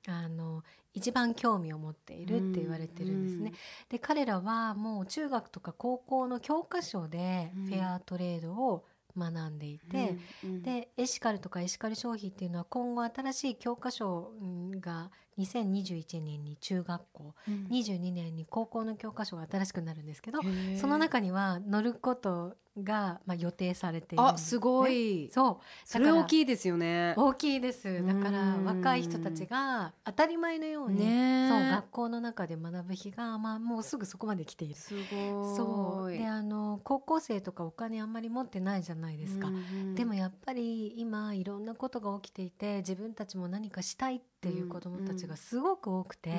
[0.09, 0.63] あの
[0.95, 3.53] 一番興味を持っているって言われてるんですね。
[3.89, 8.85] で彼らはもう中学とか高校の教科書でフェアトレードを
[9.17, 14.33] 学んでいて、うんうん、でエシカルとかエシカル消費っていうのは今後新しい教科書
[14.81, 20.41] が2021年に中学校、うん、22年に高校の教科書が新しくなるんですけど
[20.81, 25.31] その中には乗ることが、まあ、予定されている、ね、あすごい。
[25.33, 25.65] そう。
[25.85, 27.15] それ大きいですよね。
[27.17, 28.05] 大きいです。
[28.05, 34.75] だから若い人たちが当たり前のように、ね、そう学校の中で学ぶ日が、まあ、もうすぐそこまで来ている。
[34.75, 36.11] すごそう。
[36.11, 39.51] であの高校生とかお金あんまり持ってないじゃないですか、
[39.95, 46.31] でもやっぱり今いろんなことが起きていて自分たちも何かしたいっていう子どもたちがすごく多くて、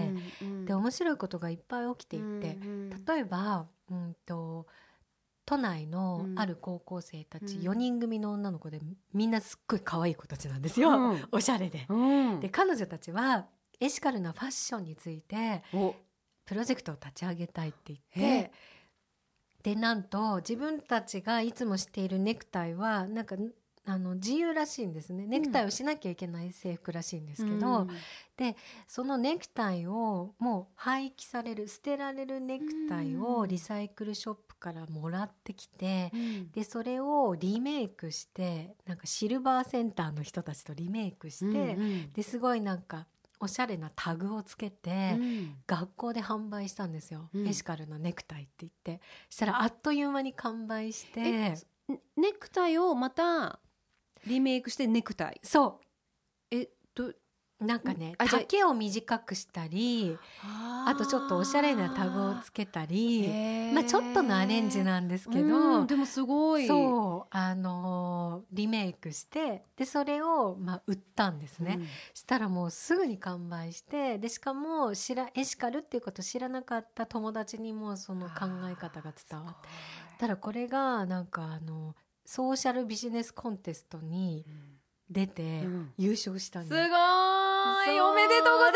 [0.41, 0.65] うんうん。
[0.65, 3.05] で面白いことがいっぱい起きていて、うんうん。
[3.05, 4.67] 例えば、うん、と
[5.49, 7.69] 都内のある高校生たちうん。
[7.69, 8.79] 4人組の女の子で
[9.15, 11.27] みんなすっごい可愛い子たちなんですよ、うん。
[11.31, 11.87] おしゃれで。
[11.89, 11.95] う
[12.35, 12.39] ん。
[12.39, 13.47] で彼女たちは
[13.79, 15.95] エシカルなファッションについてお。
[16.45, 18.51] プロジェクトを立ち上げたいって言えって
[19.73, 23.35] でなんと自分たちがいつもしているネクタイはなんか
[23.86, 25.25] あの自由らしいんですね。
[25.25, 27.88] ネクタイをしなきゃいけない制服らしいんですけど、
[28.88, 36.51] そのネクタイをもう廃棄される捨てられるネクタイをリサイクルショップからもらってきて、うん。
[36.51, 42.13] でそれをリメイクしてなんかシルバーセンターの人たちとリメイクして、うんうん。
[42.13, 43.07] ですごいなんか
[43.39, 45.55] おしゃれなタグをつけて、うん。
[45.65, 47.47] 学校で販売したんですよ、うん。
[47.47, 49.01] エシカルなネクタイって言って。
[49.30, 51.21] したらあっという間に完売して。
[51.21, 51.55] え
[52.15, 53.59] ネクタイをまた
[54.26, 55.39] リメイクしてネクタイ。
[55.43, 55.82] そ
[56.51, 57.15] えどう
[57.59, 66.67] なんかね丈を短くしたりああとちょっとおしゃれなタグをつけたりけまあちょっとのアレンジなんですけど、うんでもすごい。
[66.67, 71.88] そうあのーリメイクしてでそれをまあ売ったんですね、うん。
[72.13, 79.67] したらもうすぐに完売してでしかも知らエシカルっていうことを知らなかった友達にもその考え方が伝わって。
[80.17, 81.95] ただこれがなんかあの
[82.30, 84.45] ソーシャルビジネスコンテストに
[85.09, 85.93] 出てうん。
[85.97, 87.99] 優勝したんすです、ごーい。
[87.99, 88.73] おめでとうござい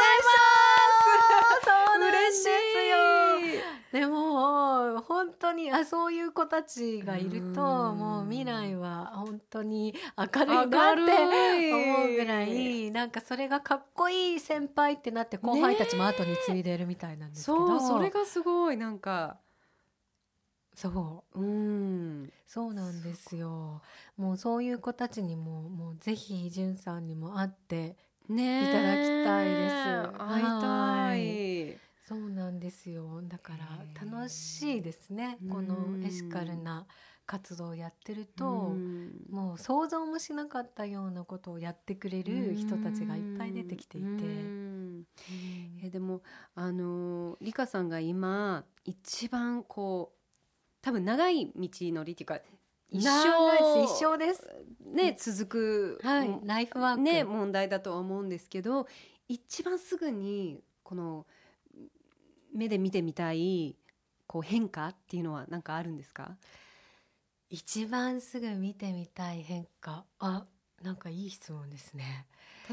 [1.64, 2.46] そうます嬉し
[3.92, 3.96] い。
[3.96, 12.90] でも本当にあそういう子たちがいるとうんもう未来は本当に明るいなって思うぐらい。
[12.90, 18.78] なんかそれがかっこいい先輩ってなって後輩たちも後に継いでるみたいなんですけど、そうそれがすごい。
[18.78, 19.38] なんか
[20.76, 21.40] そう。
[21.40, 22.34] うん。
[22.48, 23.82] そうなんですよ。
[24.18, 27.98] もうそういう子たちにももうぜひじゅんさんにも会って
[28.28, 28.70] ねえ。
[28.70, 29.76] いただきたいです。
[30.20, 31.80] 会いたい。
[32.08, 33.22] そうなんですよ。
[33.24, 35.40] だから楽しいですね。
[35.50, 36.86] このエシカルな
[37.26, 39.26] 活動をやってると、うん。
[39.30, 44.08] もう想像もしなかったようなことをやってくれる人たちがいっぱい出てきていて、
[45.82, 46.22] えでも
[46.56, 50.23] あのリカさんが今一番こう
[50.84, 52.40] 多分長い道のりっていうか
[52.92, 54.50] 一長生いです一生です。
[54.94, 56.40] ね続く、はい。
[56.44, 57.02] ライフワーク。
[57.02, 58.86] ね問題だとは思うんですけど
[59.28, 61.26] 一番すぐにこの
[62.54, 63.76] 目で見てみたい
[64.28, 66.38] こう変化っていうのは何かあるんですか？
[67.50, 70.06] 一番すぐ見てみたい変化。
[70.20, 70.46] あ
[70.84, 72.28] なんかいい質問ですね。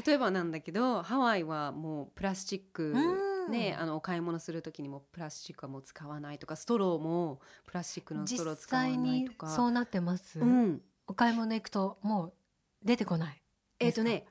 [0.05, 9.47] 例えばなんだけどハワイはもうプラスチックうんね、あのお買い物する時にもプラスチックはもう使わないとかストローもプラスチックのストロー実使わないとか。
[9.49, 12.33] そうなってます、うん、お買い物行くともう
[12.83, 13.41] 出てこない。
[13.79, 14.25] えっ、とね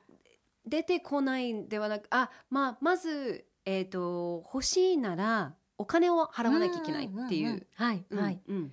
[0.65, 7.49] 出てこないんではなくあ、まあ、まず、えー、と欲しいならお金を払わなきゃいけないっていう。
[7.49, 8.39] んんんはい、うんはい。
[8.47, 8.71] うん。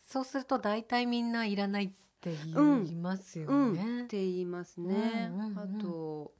[0.00, 4.04] そうすると大体みんないらないって言いますよね、うん。
[4.04, 5.30] って言いますね。
[5.32, 5.58] うんうんうん。
[5.58, 6.32] あと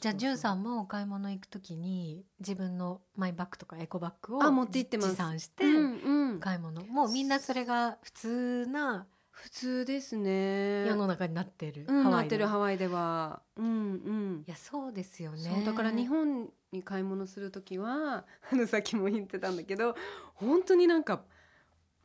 [0.00, 10.86] じゃあじゅんさんもお買い物行くときに自分のマイバッグとかエコバッグをあ持って行って持参してうんうん、買い物、もうみんなそれが普通な普通ですね。
[10.86, 12.20] 世の中になってる、うん、ハワイでは。
[12.20, 13.42] なってるハワイでは。
[13.56, 14.44] うんうん。
[14.46, 15.64] いやそうですよね。
[15.66, 19.96] だから日本に買い物する時は あのさっきも言ってたんだけど
[20.34, 21.24] 本当になんか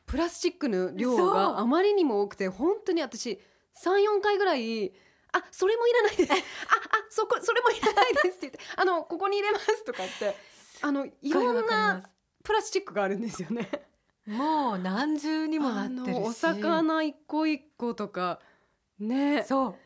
[0.06, 3.40] プラスチックの量があまりにも多くて本当に私
[3.76, 4.92] 34回ぐらい
[5.32, 6.40] 「あそれもいらないです」あ「あ
[7.08, 10.36] そこそれもいらないです」って言って「あのここに入れます」とかって
[10.82, 12.02] あのいろんな
[12.42, 13.68] プラスチックがあるんですよね。
[14.26, 18.40] もう何重にもなあってるお魚一個一個とか
[18.98, 19.44] ね。
[19.44, 19.76] そ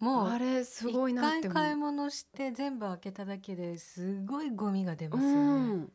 [0.00, 0.04] う。
[0.04, 5.38] もうあれすごいなって買い物して全部開けただけですごいゴミが出ますようね。
[5.38, 5.92] ん。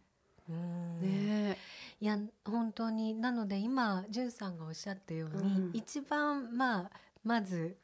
[0.49, 1.01] うん。
[1.01, 1.57] ね。
[1.99, 5.71] いや本当になので今じゅんさんがおっしゃったように、うん。
[5.73, 6.91] 一番まあ
[7.23, 7.77] まず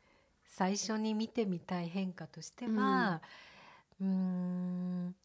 [0.58, 3.22] 最初に見てみたい変化としては
[4.02, 5.16] うーん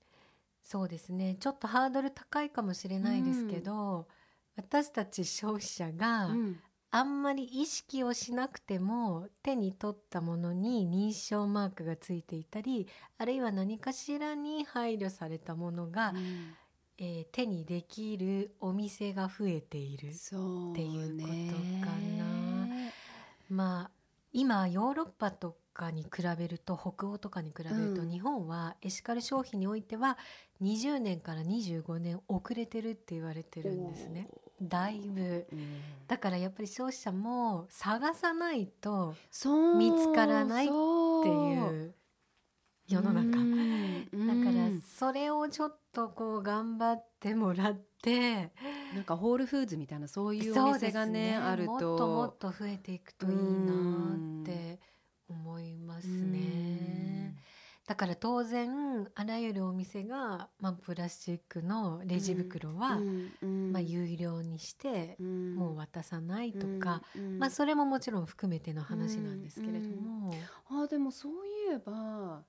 [0.63, 1.37] そうですね。
[1.41, 4.07] ちょっとハードル高いかもしれないですけど、
[4.57, 6.57] 私たち消費者が、うん。
[6.95, 16.55] あんまり意識をしなくても手に取ったものに認証マークがついていたりあるいは何かしらに配慮されたものが、うん。
[16.99, 21.87] えー手にできるお店が増えているそうっていうことねか
[22.19, 22.69] な。
[23.49, 24.02] まあ
[24.33, 30.19] 今ヨーロッパとかに比べると北欧とかに比べると、日本はエシカル消費においては
[30.61, 34.29] 20年から25年遅れてるって言われてるんですね。
[34.61, 35.47] だいぶ、
[36.07, 39.15] だからやっぱり消費者も探さないと
[39.77, 40.79] 見つからないってい
[41.59, 41.95] う
[42.87, 43.39] 世の中。
[44.13, 48.53] だからそれをちょっとこう頑張ってもらって
[48.95, 51.71] なんかホールフーズみたいなそういうお店がね、ね、あると。
[51.71, 53.43] もっともっと増えていくといいな
[54.43, 54.81] って
[55.29, 57.37] 思いますね。
[57.87, 63.01] だから当然あらゆるお店が、まあ、プラスチックのレジ袋は、
[63.41, 67.03] まあ、有料にしてもう渡さないとか、
[67.39, 70.33] まあ、それももちろん含めての話なんですけれども。
[70.71, 72.45] あでもそういえば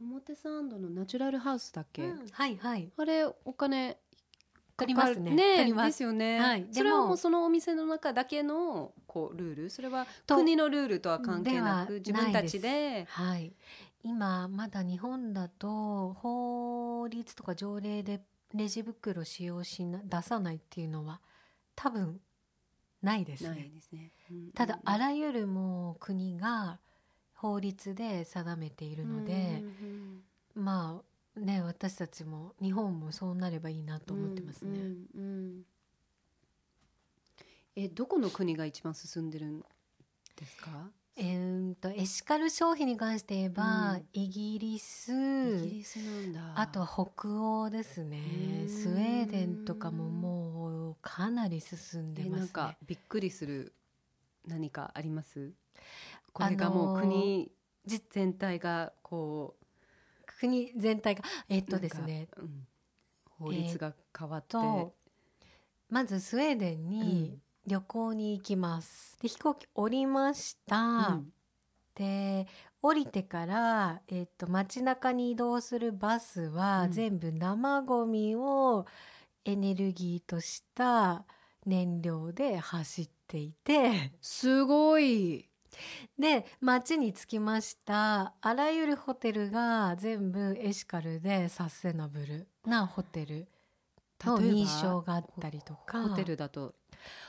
[0.00, 2.92] 表参道のナチュラルハウスだっけ、はいはい。
[2.96, 3.98] あれお金
[4.78, 5.32] 取りますね。
[5.32, 7.14] ねですよね、はい、それはも。
[7.14, 13.04] うそのお店の中だけのこうルールそれは国のルールとは関係なく自分たちで。
[13.08, 13.52] はい、
[14.04, 18.22] 今まだ日本だと法律とか条例で
[18.54, 21.20] レジ袋使用しな出さないっていうのは
[21.74, 22.20] 多分
[23.02, 23.50] ないですね。
[23.50, 24.36] ないですね、うん。
[24.36, 26.78] うん、ただあらゆるもう国が
[27.34, 30.22] 法律で定めているので、うんうん
[30.56, 31.02] うん、まあ
[31.38, 34.70] ね私たちも日本もそうなればいいなと思ってますね。
[34.70, 35.20] うんうんう
[35.60, 35.62] ん、
[37.76, 39.60] えどこの国が一番進んでるん
[40.36, 40.90] ですか？
[41.20, 45.12] えー、とエシカル消費に関して言えば、うん、イギリス。
[45.12, 46.60] イギリスなんだ。
[46.60, 48.66] あとは北欧ですね。
[48.68, 52.38] スウェーデンとかももうかなり進んでますね。
[52.38, 53.72] なんかびっくりする
[54.46, 55.52] 何かあります？
[56.32, 57.50] これがもう国
[58.10, 59.57] 全体がこう
[60.38, 62.66] 国全体がえっとですね、うん、
[63.38, 64.90] 法律が変わって、えー、
[65.90, 69.18] まずスウェーデンに旅行に行きます。
[69.20, 70.76] で飛行機降りました。
[70.76, 71.32] うん、
[71.94, 72.46] で
[72.80, 78.86] 降りてから、えっと、街中に移動するバスは全部生ゴミを
[79.44, 81.24] エネルギーとした
[81.66, 84.12] 燃料で走っていて。
[84.20, 85.48] すごい
[86.18, 88.34] で町に着きました。
[88.40, 93.48] あらゆるホテルが全部エシカルでサステナブルなホテル
[94.24, 96.02] の認証があったりとか。
[96.08, 96.74] ホテルだと？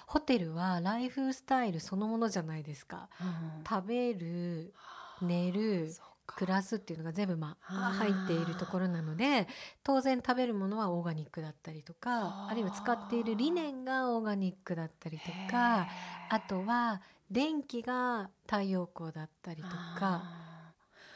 [0.07, 4.73] ホテルはライフスタイルそのものじゃないですか、うん、食べる
[5.21, 5.93] 寝る
[6.33, 9.47] 暮らすっていうのが全部まあ入っているところなので
[9.83, 12.53] 当然食べるものはオーガニックだったりとかあ。
[12.53, 15.87] るいは使っている理念がオーガニックだったりとか
[16.29, 20.23] あとは電気が太陽光だったりとか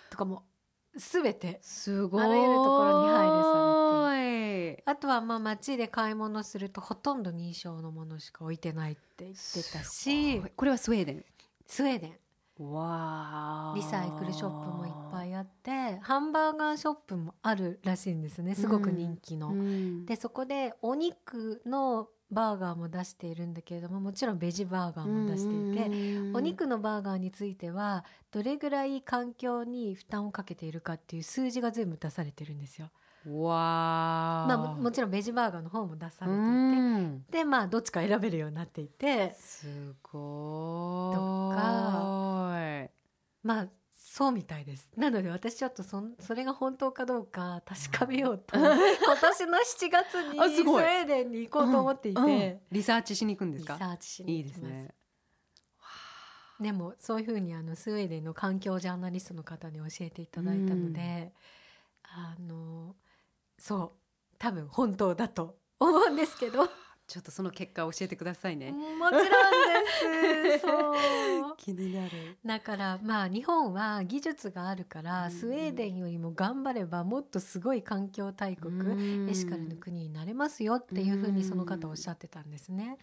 [0.10, 0.44] とかも
[0.96, 2.24] 全てすごい。
[2.24, 11.26] あらゆるところに配慮されてあとはまあ街で買い物するとほとんど認証のものしか置いてないって言ってたしこれはスウェーデン。
[11.68, 12.10] スウェーデン。
[12.12, 12.16] わ
[13.76, 19.50] リサイクルショップもいっぱいあってハンバーガーショップもあるらしいんですねすごく人気の。
[19.50, 32.90] うん、でそこでお肉のバーガーも出しているんだけれどももちろんベジバーガーも出していてお肉のバーガーについてはどれぐらい環境に負担をかけているかっていう数字が全部出されてるんですよ。
[33.26, 37.40] わまあも、もちろんベジバーガーの方も出されていて。
[37.40, 39.34] でまあどっちか選べるようになっていて。
[39.40, 41.16] すごい。
[41.16, 42.90] とか。
[43.44, 43.68] まあ
[44.14, 44.92] そうみたいです。
[44.96, 48.56] なので私ちょっとそそれが本当かどうか確かめようと。
[48.60, 52.28] 今年の7月に スウェーデンに行こうと思っていて、うん。
[52.28, 53.74] うん、リサーチしに行くんですか？
[53.74, 54.94] リサーチしにいいですね。
[56.60, 61.34] でもそういうふうにあのスウェーデンの環境ジャーナリストの方に教えていただいたので、
[62.04, 62.96] うん、あの
[63.64, 63.92] そう
[64.38, 66.68] 多分本当だと思うんですけど
[67.08, 68.72] ちょっとその結果を教えてくださいね。
[68.72, 70.60] もちろんです。
[70.60, 71.56] そう。
[71.58, 72.38] 気になる。
[72.46, 82.98] だからまあ日本は技術があるから、スウェーデンよりも頑張ればもっとすごい環境大国、エシカルの国になれますよっていうふうにその方おっしゃってたんですね。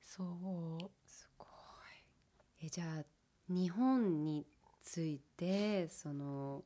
[0.00, 0.90] そう。
[1.06, 1.48] すごい。
[2.66, 3.04] えじゃあ
[3.48, 4.46] 日本に
[4.82, 6.64] ついてその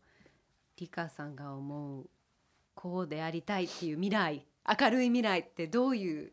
[0.77, 2.11] リカさんが思う
[2.75, 4.47] こうでありたいっていう未来
[4.81, 6.33] 明るい未来ってどういう？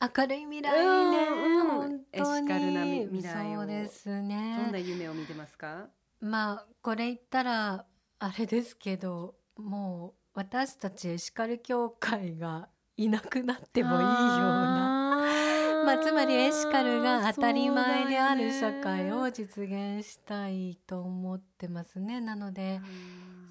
[0.00, 0.72] 明るい未来
[1.10, 4.58] ね、うん、エシカルな未来そうですね。
[4.64, 5.86] どんな夢を見てますか？
[6.20, 7.86] まあこれ言ったら
[8.18, 14.94] あれですけどもう私たちエシカル協会がいなくなってもいいような。
[15.84, 22.22] まあ、つまりエシカルが当たり前である社会を実現したいと思ってますね。
[22.22, 22.80] なので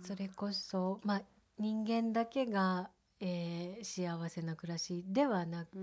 [0.01, 1.21] それこそ、まあ、
[1.63, 2.89] 人間だけが
[3.25, 5.77] えー、幸せな暮らしではなく、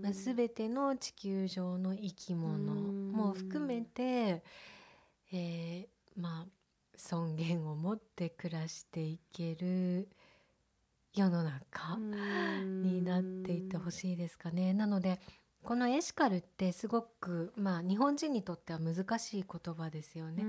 [0.00, 4.44] まあ、全ての地球上の生き物も含めて、
[5.32, 5.86] えー、
[6.16, 6.46] まあ
[6.96, 10.08] 尊厳を持って暮らしていける
[11.12, 11.98] 世の中
[12.62, 14.74] になっていってほしいですかね。
[14.74, 15.18] なので
[15.64, 20.44] このエシカルってすごく、まあ、日本人にとっては難しい言葉ですよね。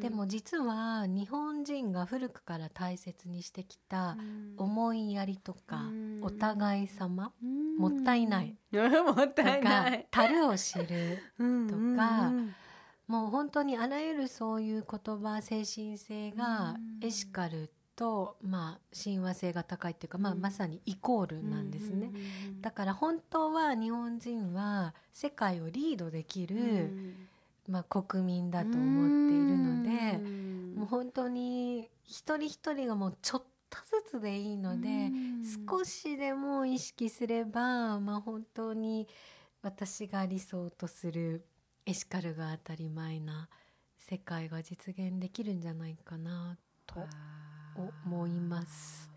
[0.00, 4.16] でも実は日本人が古くから大切にしてきた
[4.56, 5.82] 思いやりとか
[6.22, 7.32] お互い様
[7.78, 8.56] もったいない。
[8.72, 10.08] もったいない。
[10.10, 11.44] 樽を知ると
[11.96, 12.32] か
[13.06, 22.10] もう本当にあらゆるそういう言葉精神性がエシカルと、まあ、親和性が高いっていうか、まあ、まさにイコールなんですね、
[22.60, 27.14] だから本当は日本人は世界をリードできる、
[27.68, 30.18] まあ、国民だと思っているので、
[30.76, 33.78] もう本当に一人一人がもうちょっと
[34.10, 35.10] ずつでいいので、
[35.68, 39.08] 少しでも意識すれば、まあ、本当に
[39.62, 41.44] 私が理想とする
[41.86, 43.48] エシカルが当たり前な
[43.98, 47.00] 世界が実現できるんじゃないかなと
[47.76, 49.10] 思います。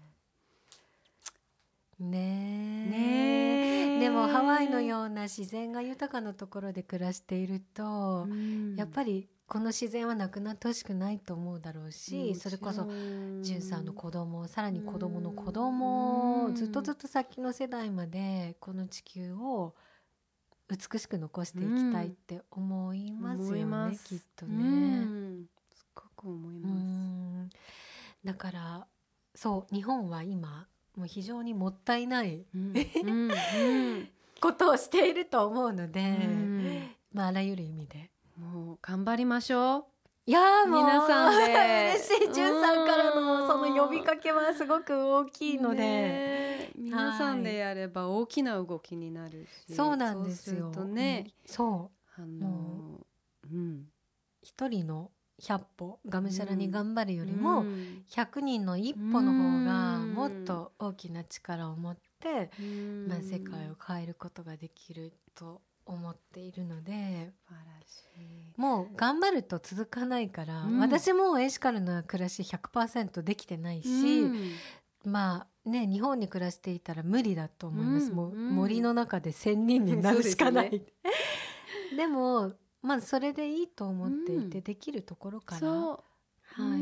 [1.99, 12.87] ねねでもハワイのような自然が豊かなところで暮らしていると、うん、やっぱりこの自然はなくなってほしくないと思うだろうし、それこそ
[13.41, 19.73] 潤さんの子供さらに子供の子供ずっとずっと先の世代までこの地球を
[20.69, 25.07] 美しく残していきたいって思いますよね、うん、きっとね。
[25.73, 27.55] すごく思います。
[28.23, 28.87] だから
[29.35, 33.11] そう日本は今もう非常にもったいない、うん う
[33.99, 34.09] ん、
[34.41, 38.09] ことをしていると思うので、うん、まああらゆる意味で。
[38.37, 39.85] もう頑張りましょう。
[40.27, 41.53] いやもう皆さんで。
[41.95, 49.73] 嬉しいじゅんさんからのその呼びかけはすごく大きいので、ね、皆さんでやれば大きな動きになるし。
[49.73, 50.71] そうなんですよ。
[50.71, 52.21] とね、そう。
[52.21, 52.99] あの
[53.51, 53.85] うん。
[54.41, 55.11] 一人の
[55.41, 57.63] 100歩がむしゃらに頑張るよりも、
[58.09, 62.49] 100人の一歩の方がもっと大きな力を持って、
[63.07, 67.31] まあ、世界を変えることができると思っているので
[68.57, 73.87] もう頑張ると続かないから、うん、私もエシカルな暮らし100%できてないし、
[74.21, 74.51] うん、
[75.05, 80.81] まあね日本に暮らしていたら無理だと思います、うん、もう森の中で1,000人になるしかない。
[81.95, 85.99] でもまあそれでいいと思っていて、できるところから、は
[86.77, 86.81] い、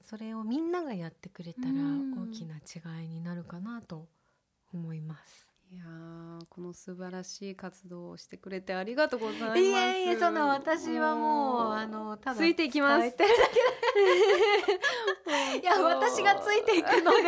[0.00, 4.08] それをみんながやってくれたら大きな違いになるかなと
[4.72, 5.45] 思います。
[5.72, 5.84] いや
[6.48, 9.60] この素晴らしい活動をしてくれてありがとうございます。
[9.60, 13.06] いえいえその私はもうあのただついていきます。
[15.60, 17.22] いや私がついていくので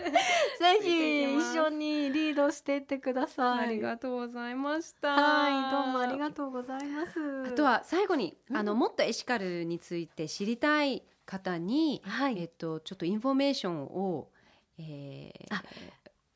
[0.58, 3.66] ぜひ一緒にリードしていってください。
[3.66, 5.14] ありがとうございました。
[5.14, 7.20] はいどうもありがとうございます。
[7.46, 14.28] あとは最後に、あのもっとエシカルについて知りたい方に、はい、えっとちょっとインフォメーションを、
[14.78, 15.62] えー、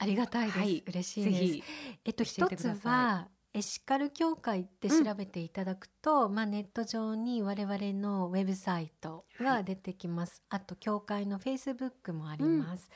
[0.01, 1.69] あありがたいです、はい、嬉しいです。
[2.05, 12.89] えっと一つはエシカル協会って調べていただくと、うん、まあ、ネット上に我々のウェブサイトが出てきます、はい、あと協会のフェイスブックもあります、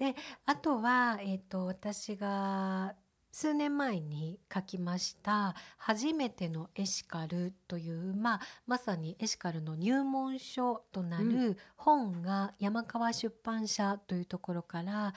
[0.00, 2.96] うん、であとは、えーと、私が
[3.30, 15.14] 数年前に書きました「初めてのエシカル」という、まあ、まさにエシカルの入門書となる本が山川出版社というところから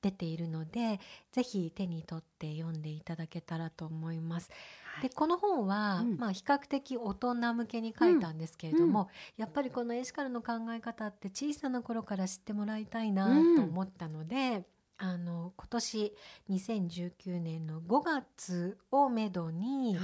[0.00, 1.00] 出ているので
[1.32, 4.50] ぜひ手に取って読んでいただけたらと思います。
[4.94, 13.26] はい、でこの本は、うん、まあ、比較的大人向けに書いたんですけれども、うん、やっぱりこのエシカルの考え方って小さな頃から知ってもらいたいな
[13.56, 14.64] と思ったので。
[15.00, 16.12] うん、あの今年
[16.50, 19.96] 2019年の5月をめどに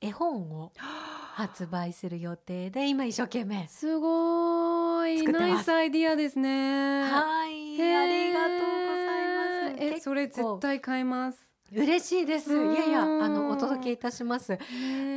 [0.00, 5.22] 絵本を発売する予定で今一生懸命すごい。
[5.22, 7.02] ナイスアイディアですね。
[7.02, 7.60] はい。
[7.82, 8.89] ありがとう
[9.80, 11.50] えそれ絶対買います。
[11.72, 12.52] 嬉しいです。
[12.52, 14.58] いやいやあのお届けいたします。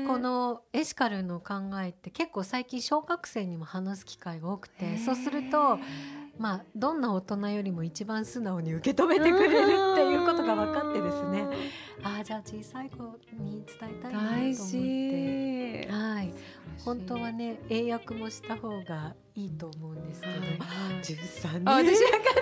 [0.07, 5.79] このエシカルの考えって結構最近小学生にも話す機会が多くてそうすると
[6.37, 9.53] まあどんな大人よりも一番素直に受け止めてくれる
[9.93, 11.47] っていうことが分かってですね。
[12.03, 13.03] ああじゃあ小さい子
[13.33, 15.87] に伝えたいなと思って。
[15.91, 16.33] はい。
[16.83, 20.33] 本当はね英訳もした方がいいと思うんですけど、
[21.03, 21.71] 十三人。
[21.71, 22.23] 私だか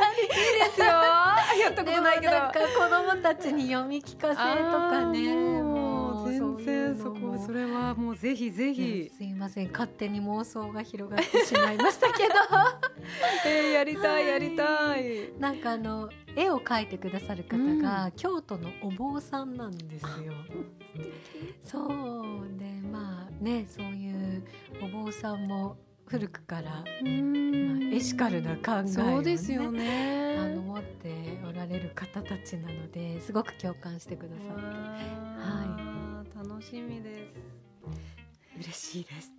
[0.00, 0.28] ら いい
[0.68, 0.86] ですよ。
[0.86, 2.32] やったことないけど。
[2.32, 2.66] なんか子
[3.14, 5.34] 供たちに読み聞かせとかね。
[5.62, 5.93] もう
[6.24, 9.10] 全然そこそれはもうぜひぜひ。
[9.16, 9.70] すいません。
[9.70, 12.34] 勝手に妄想が広がってしまいましたけど。
[13.46, 15.32] えー、やりたいやりたい。
[15.38, 20.32] なんかあの絵を描いてくださる方が、京都のお坊さんなんですよ。
[21.62, 22.58] そう。
[22.58, 24.44] でまあねそういう
[24.82, 26.84] お坊さんも古くから、まあ、
[27.94, 30.36] エシカルな考えを、ね、そうですよね。
[30.38, 34.62] あの持っておられる方たちなのですごく共感してくださって。
[34.62, 35.83] はい
[36.46, 37.34] 楽しみです。
[38.56, 39.32] 嬉しいです。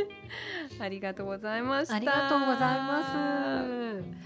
[0.80, 1.96] ありがとうございました。
[1.96, 4.18] ありがとうございます。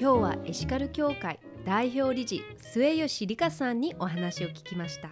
[0.00, 5.10] 今日はエシカル協会代表理事末吉理香さんにお話を聞きました。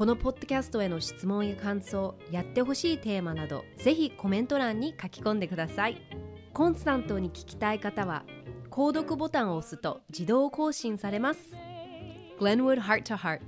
[0.00, 6.00] このポッドキャストへの質問や感想やってほしいテーマなどぜひコメント欄に書き込んでください
[6.52, 8.24] コンスタントに聞きたい方は
[8.70, 11.40] 購読ボタンを押すと自動更新されます
[12.40, 13.40] Glenwood Heart to Heart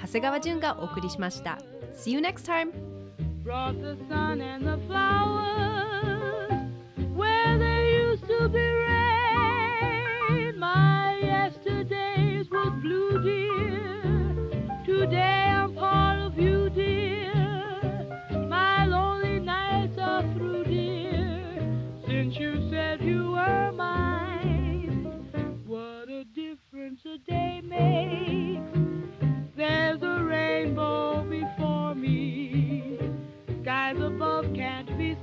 [0.00, 1.58] 長谷川淳がお送りしました
[1.94, 2.72] See you next time
[3.44, 6.50] Brought the sun and the flowers
[7.16, 8.79] where there used to be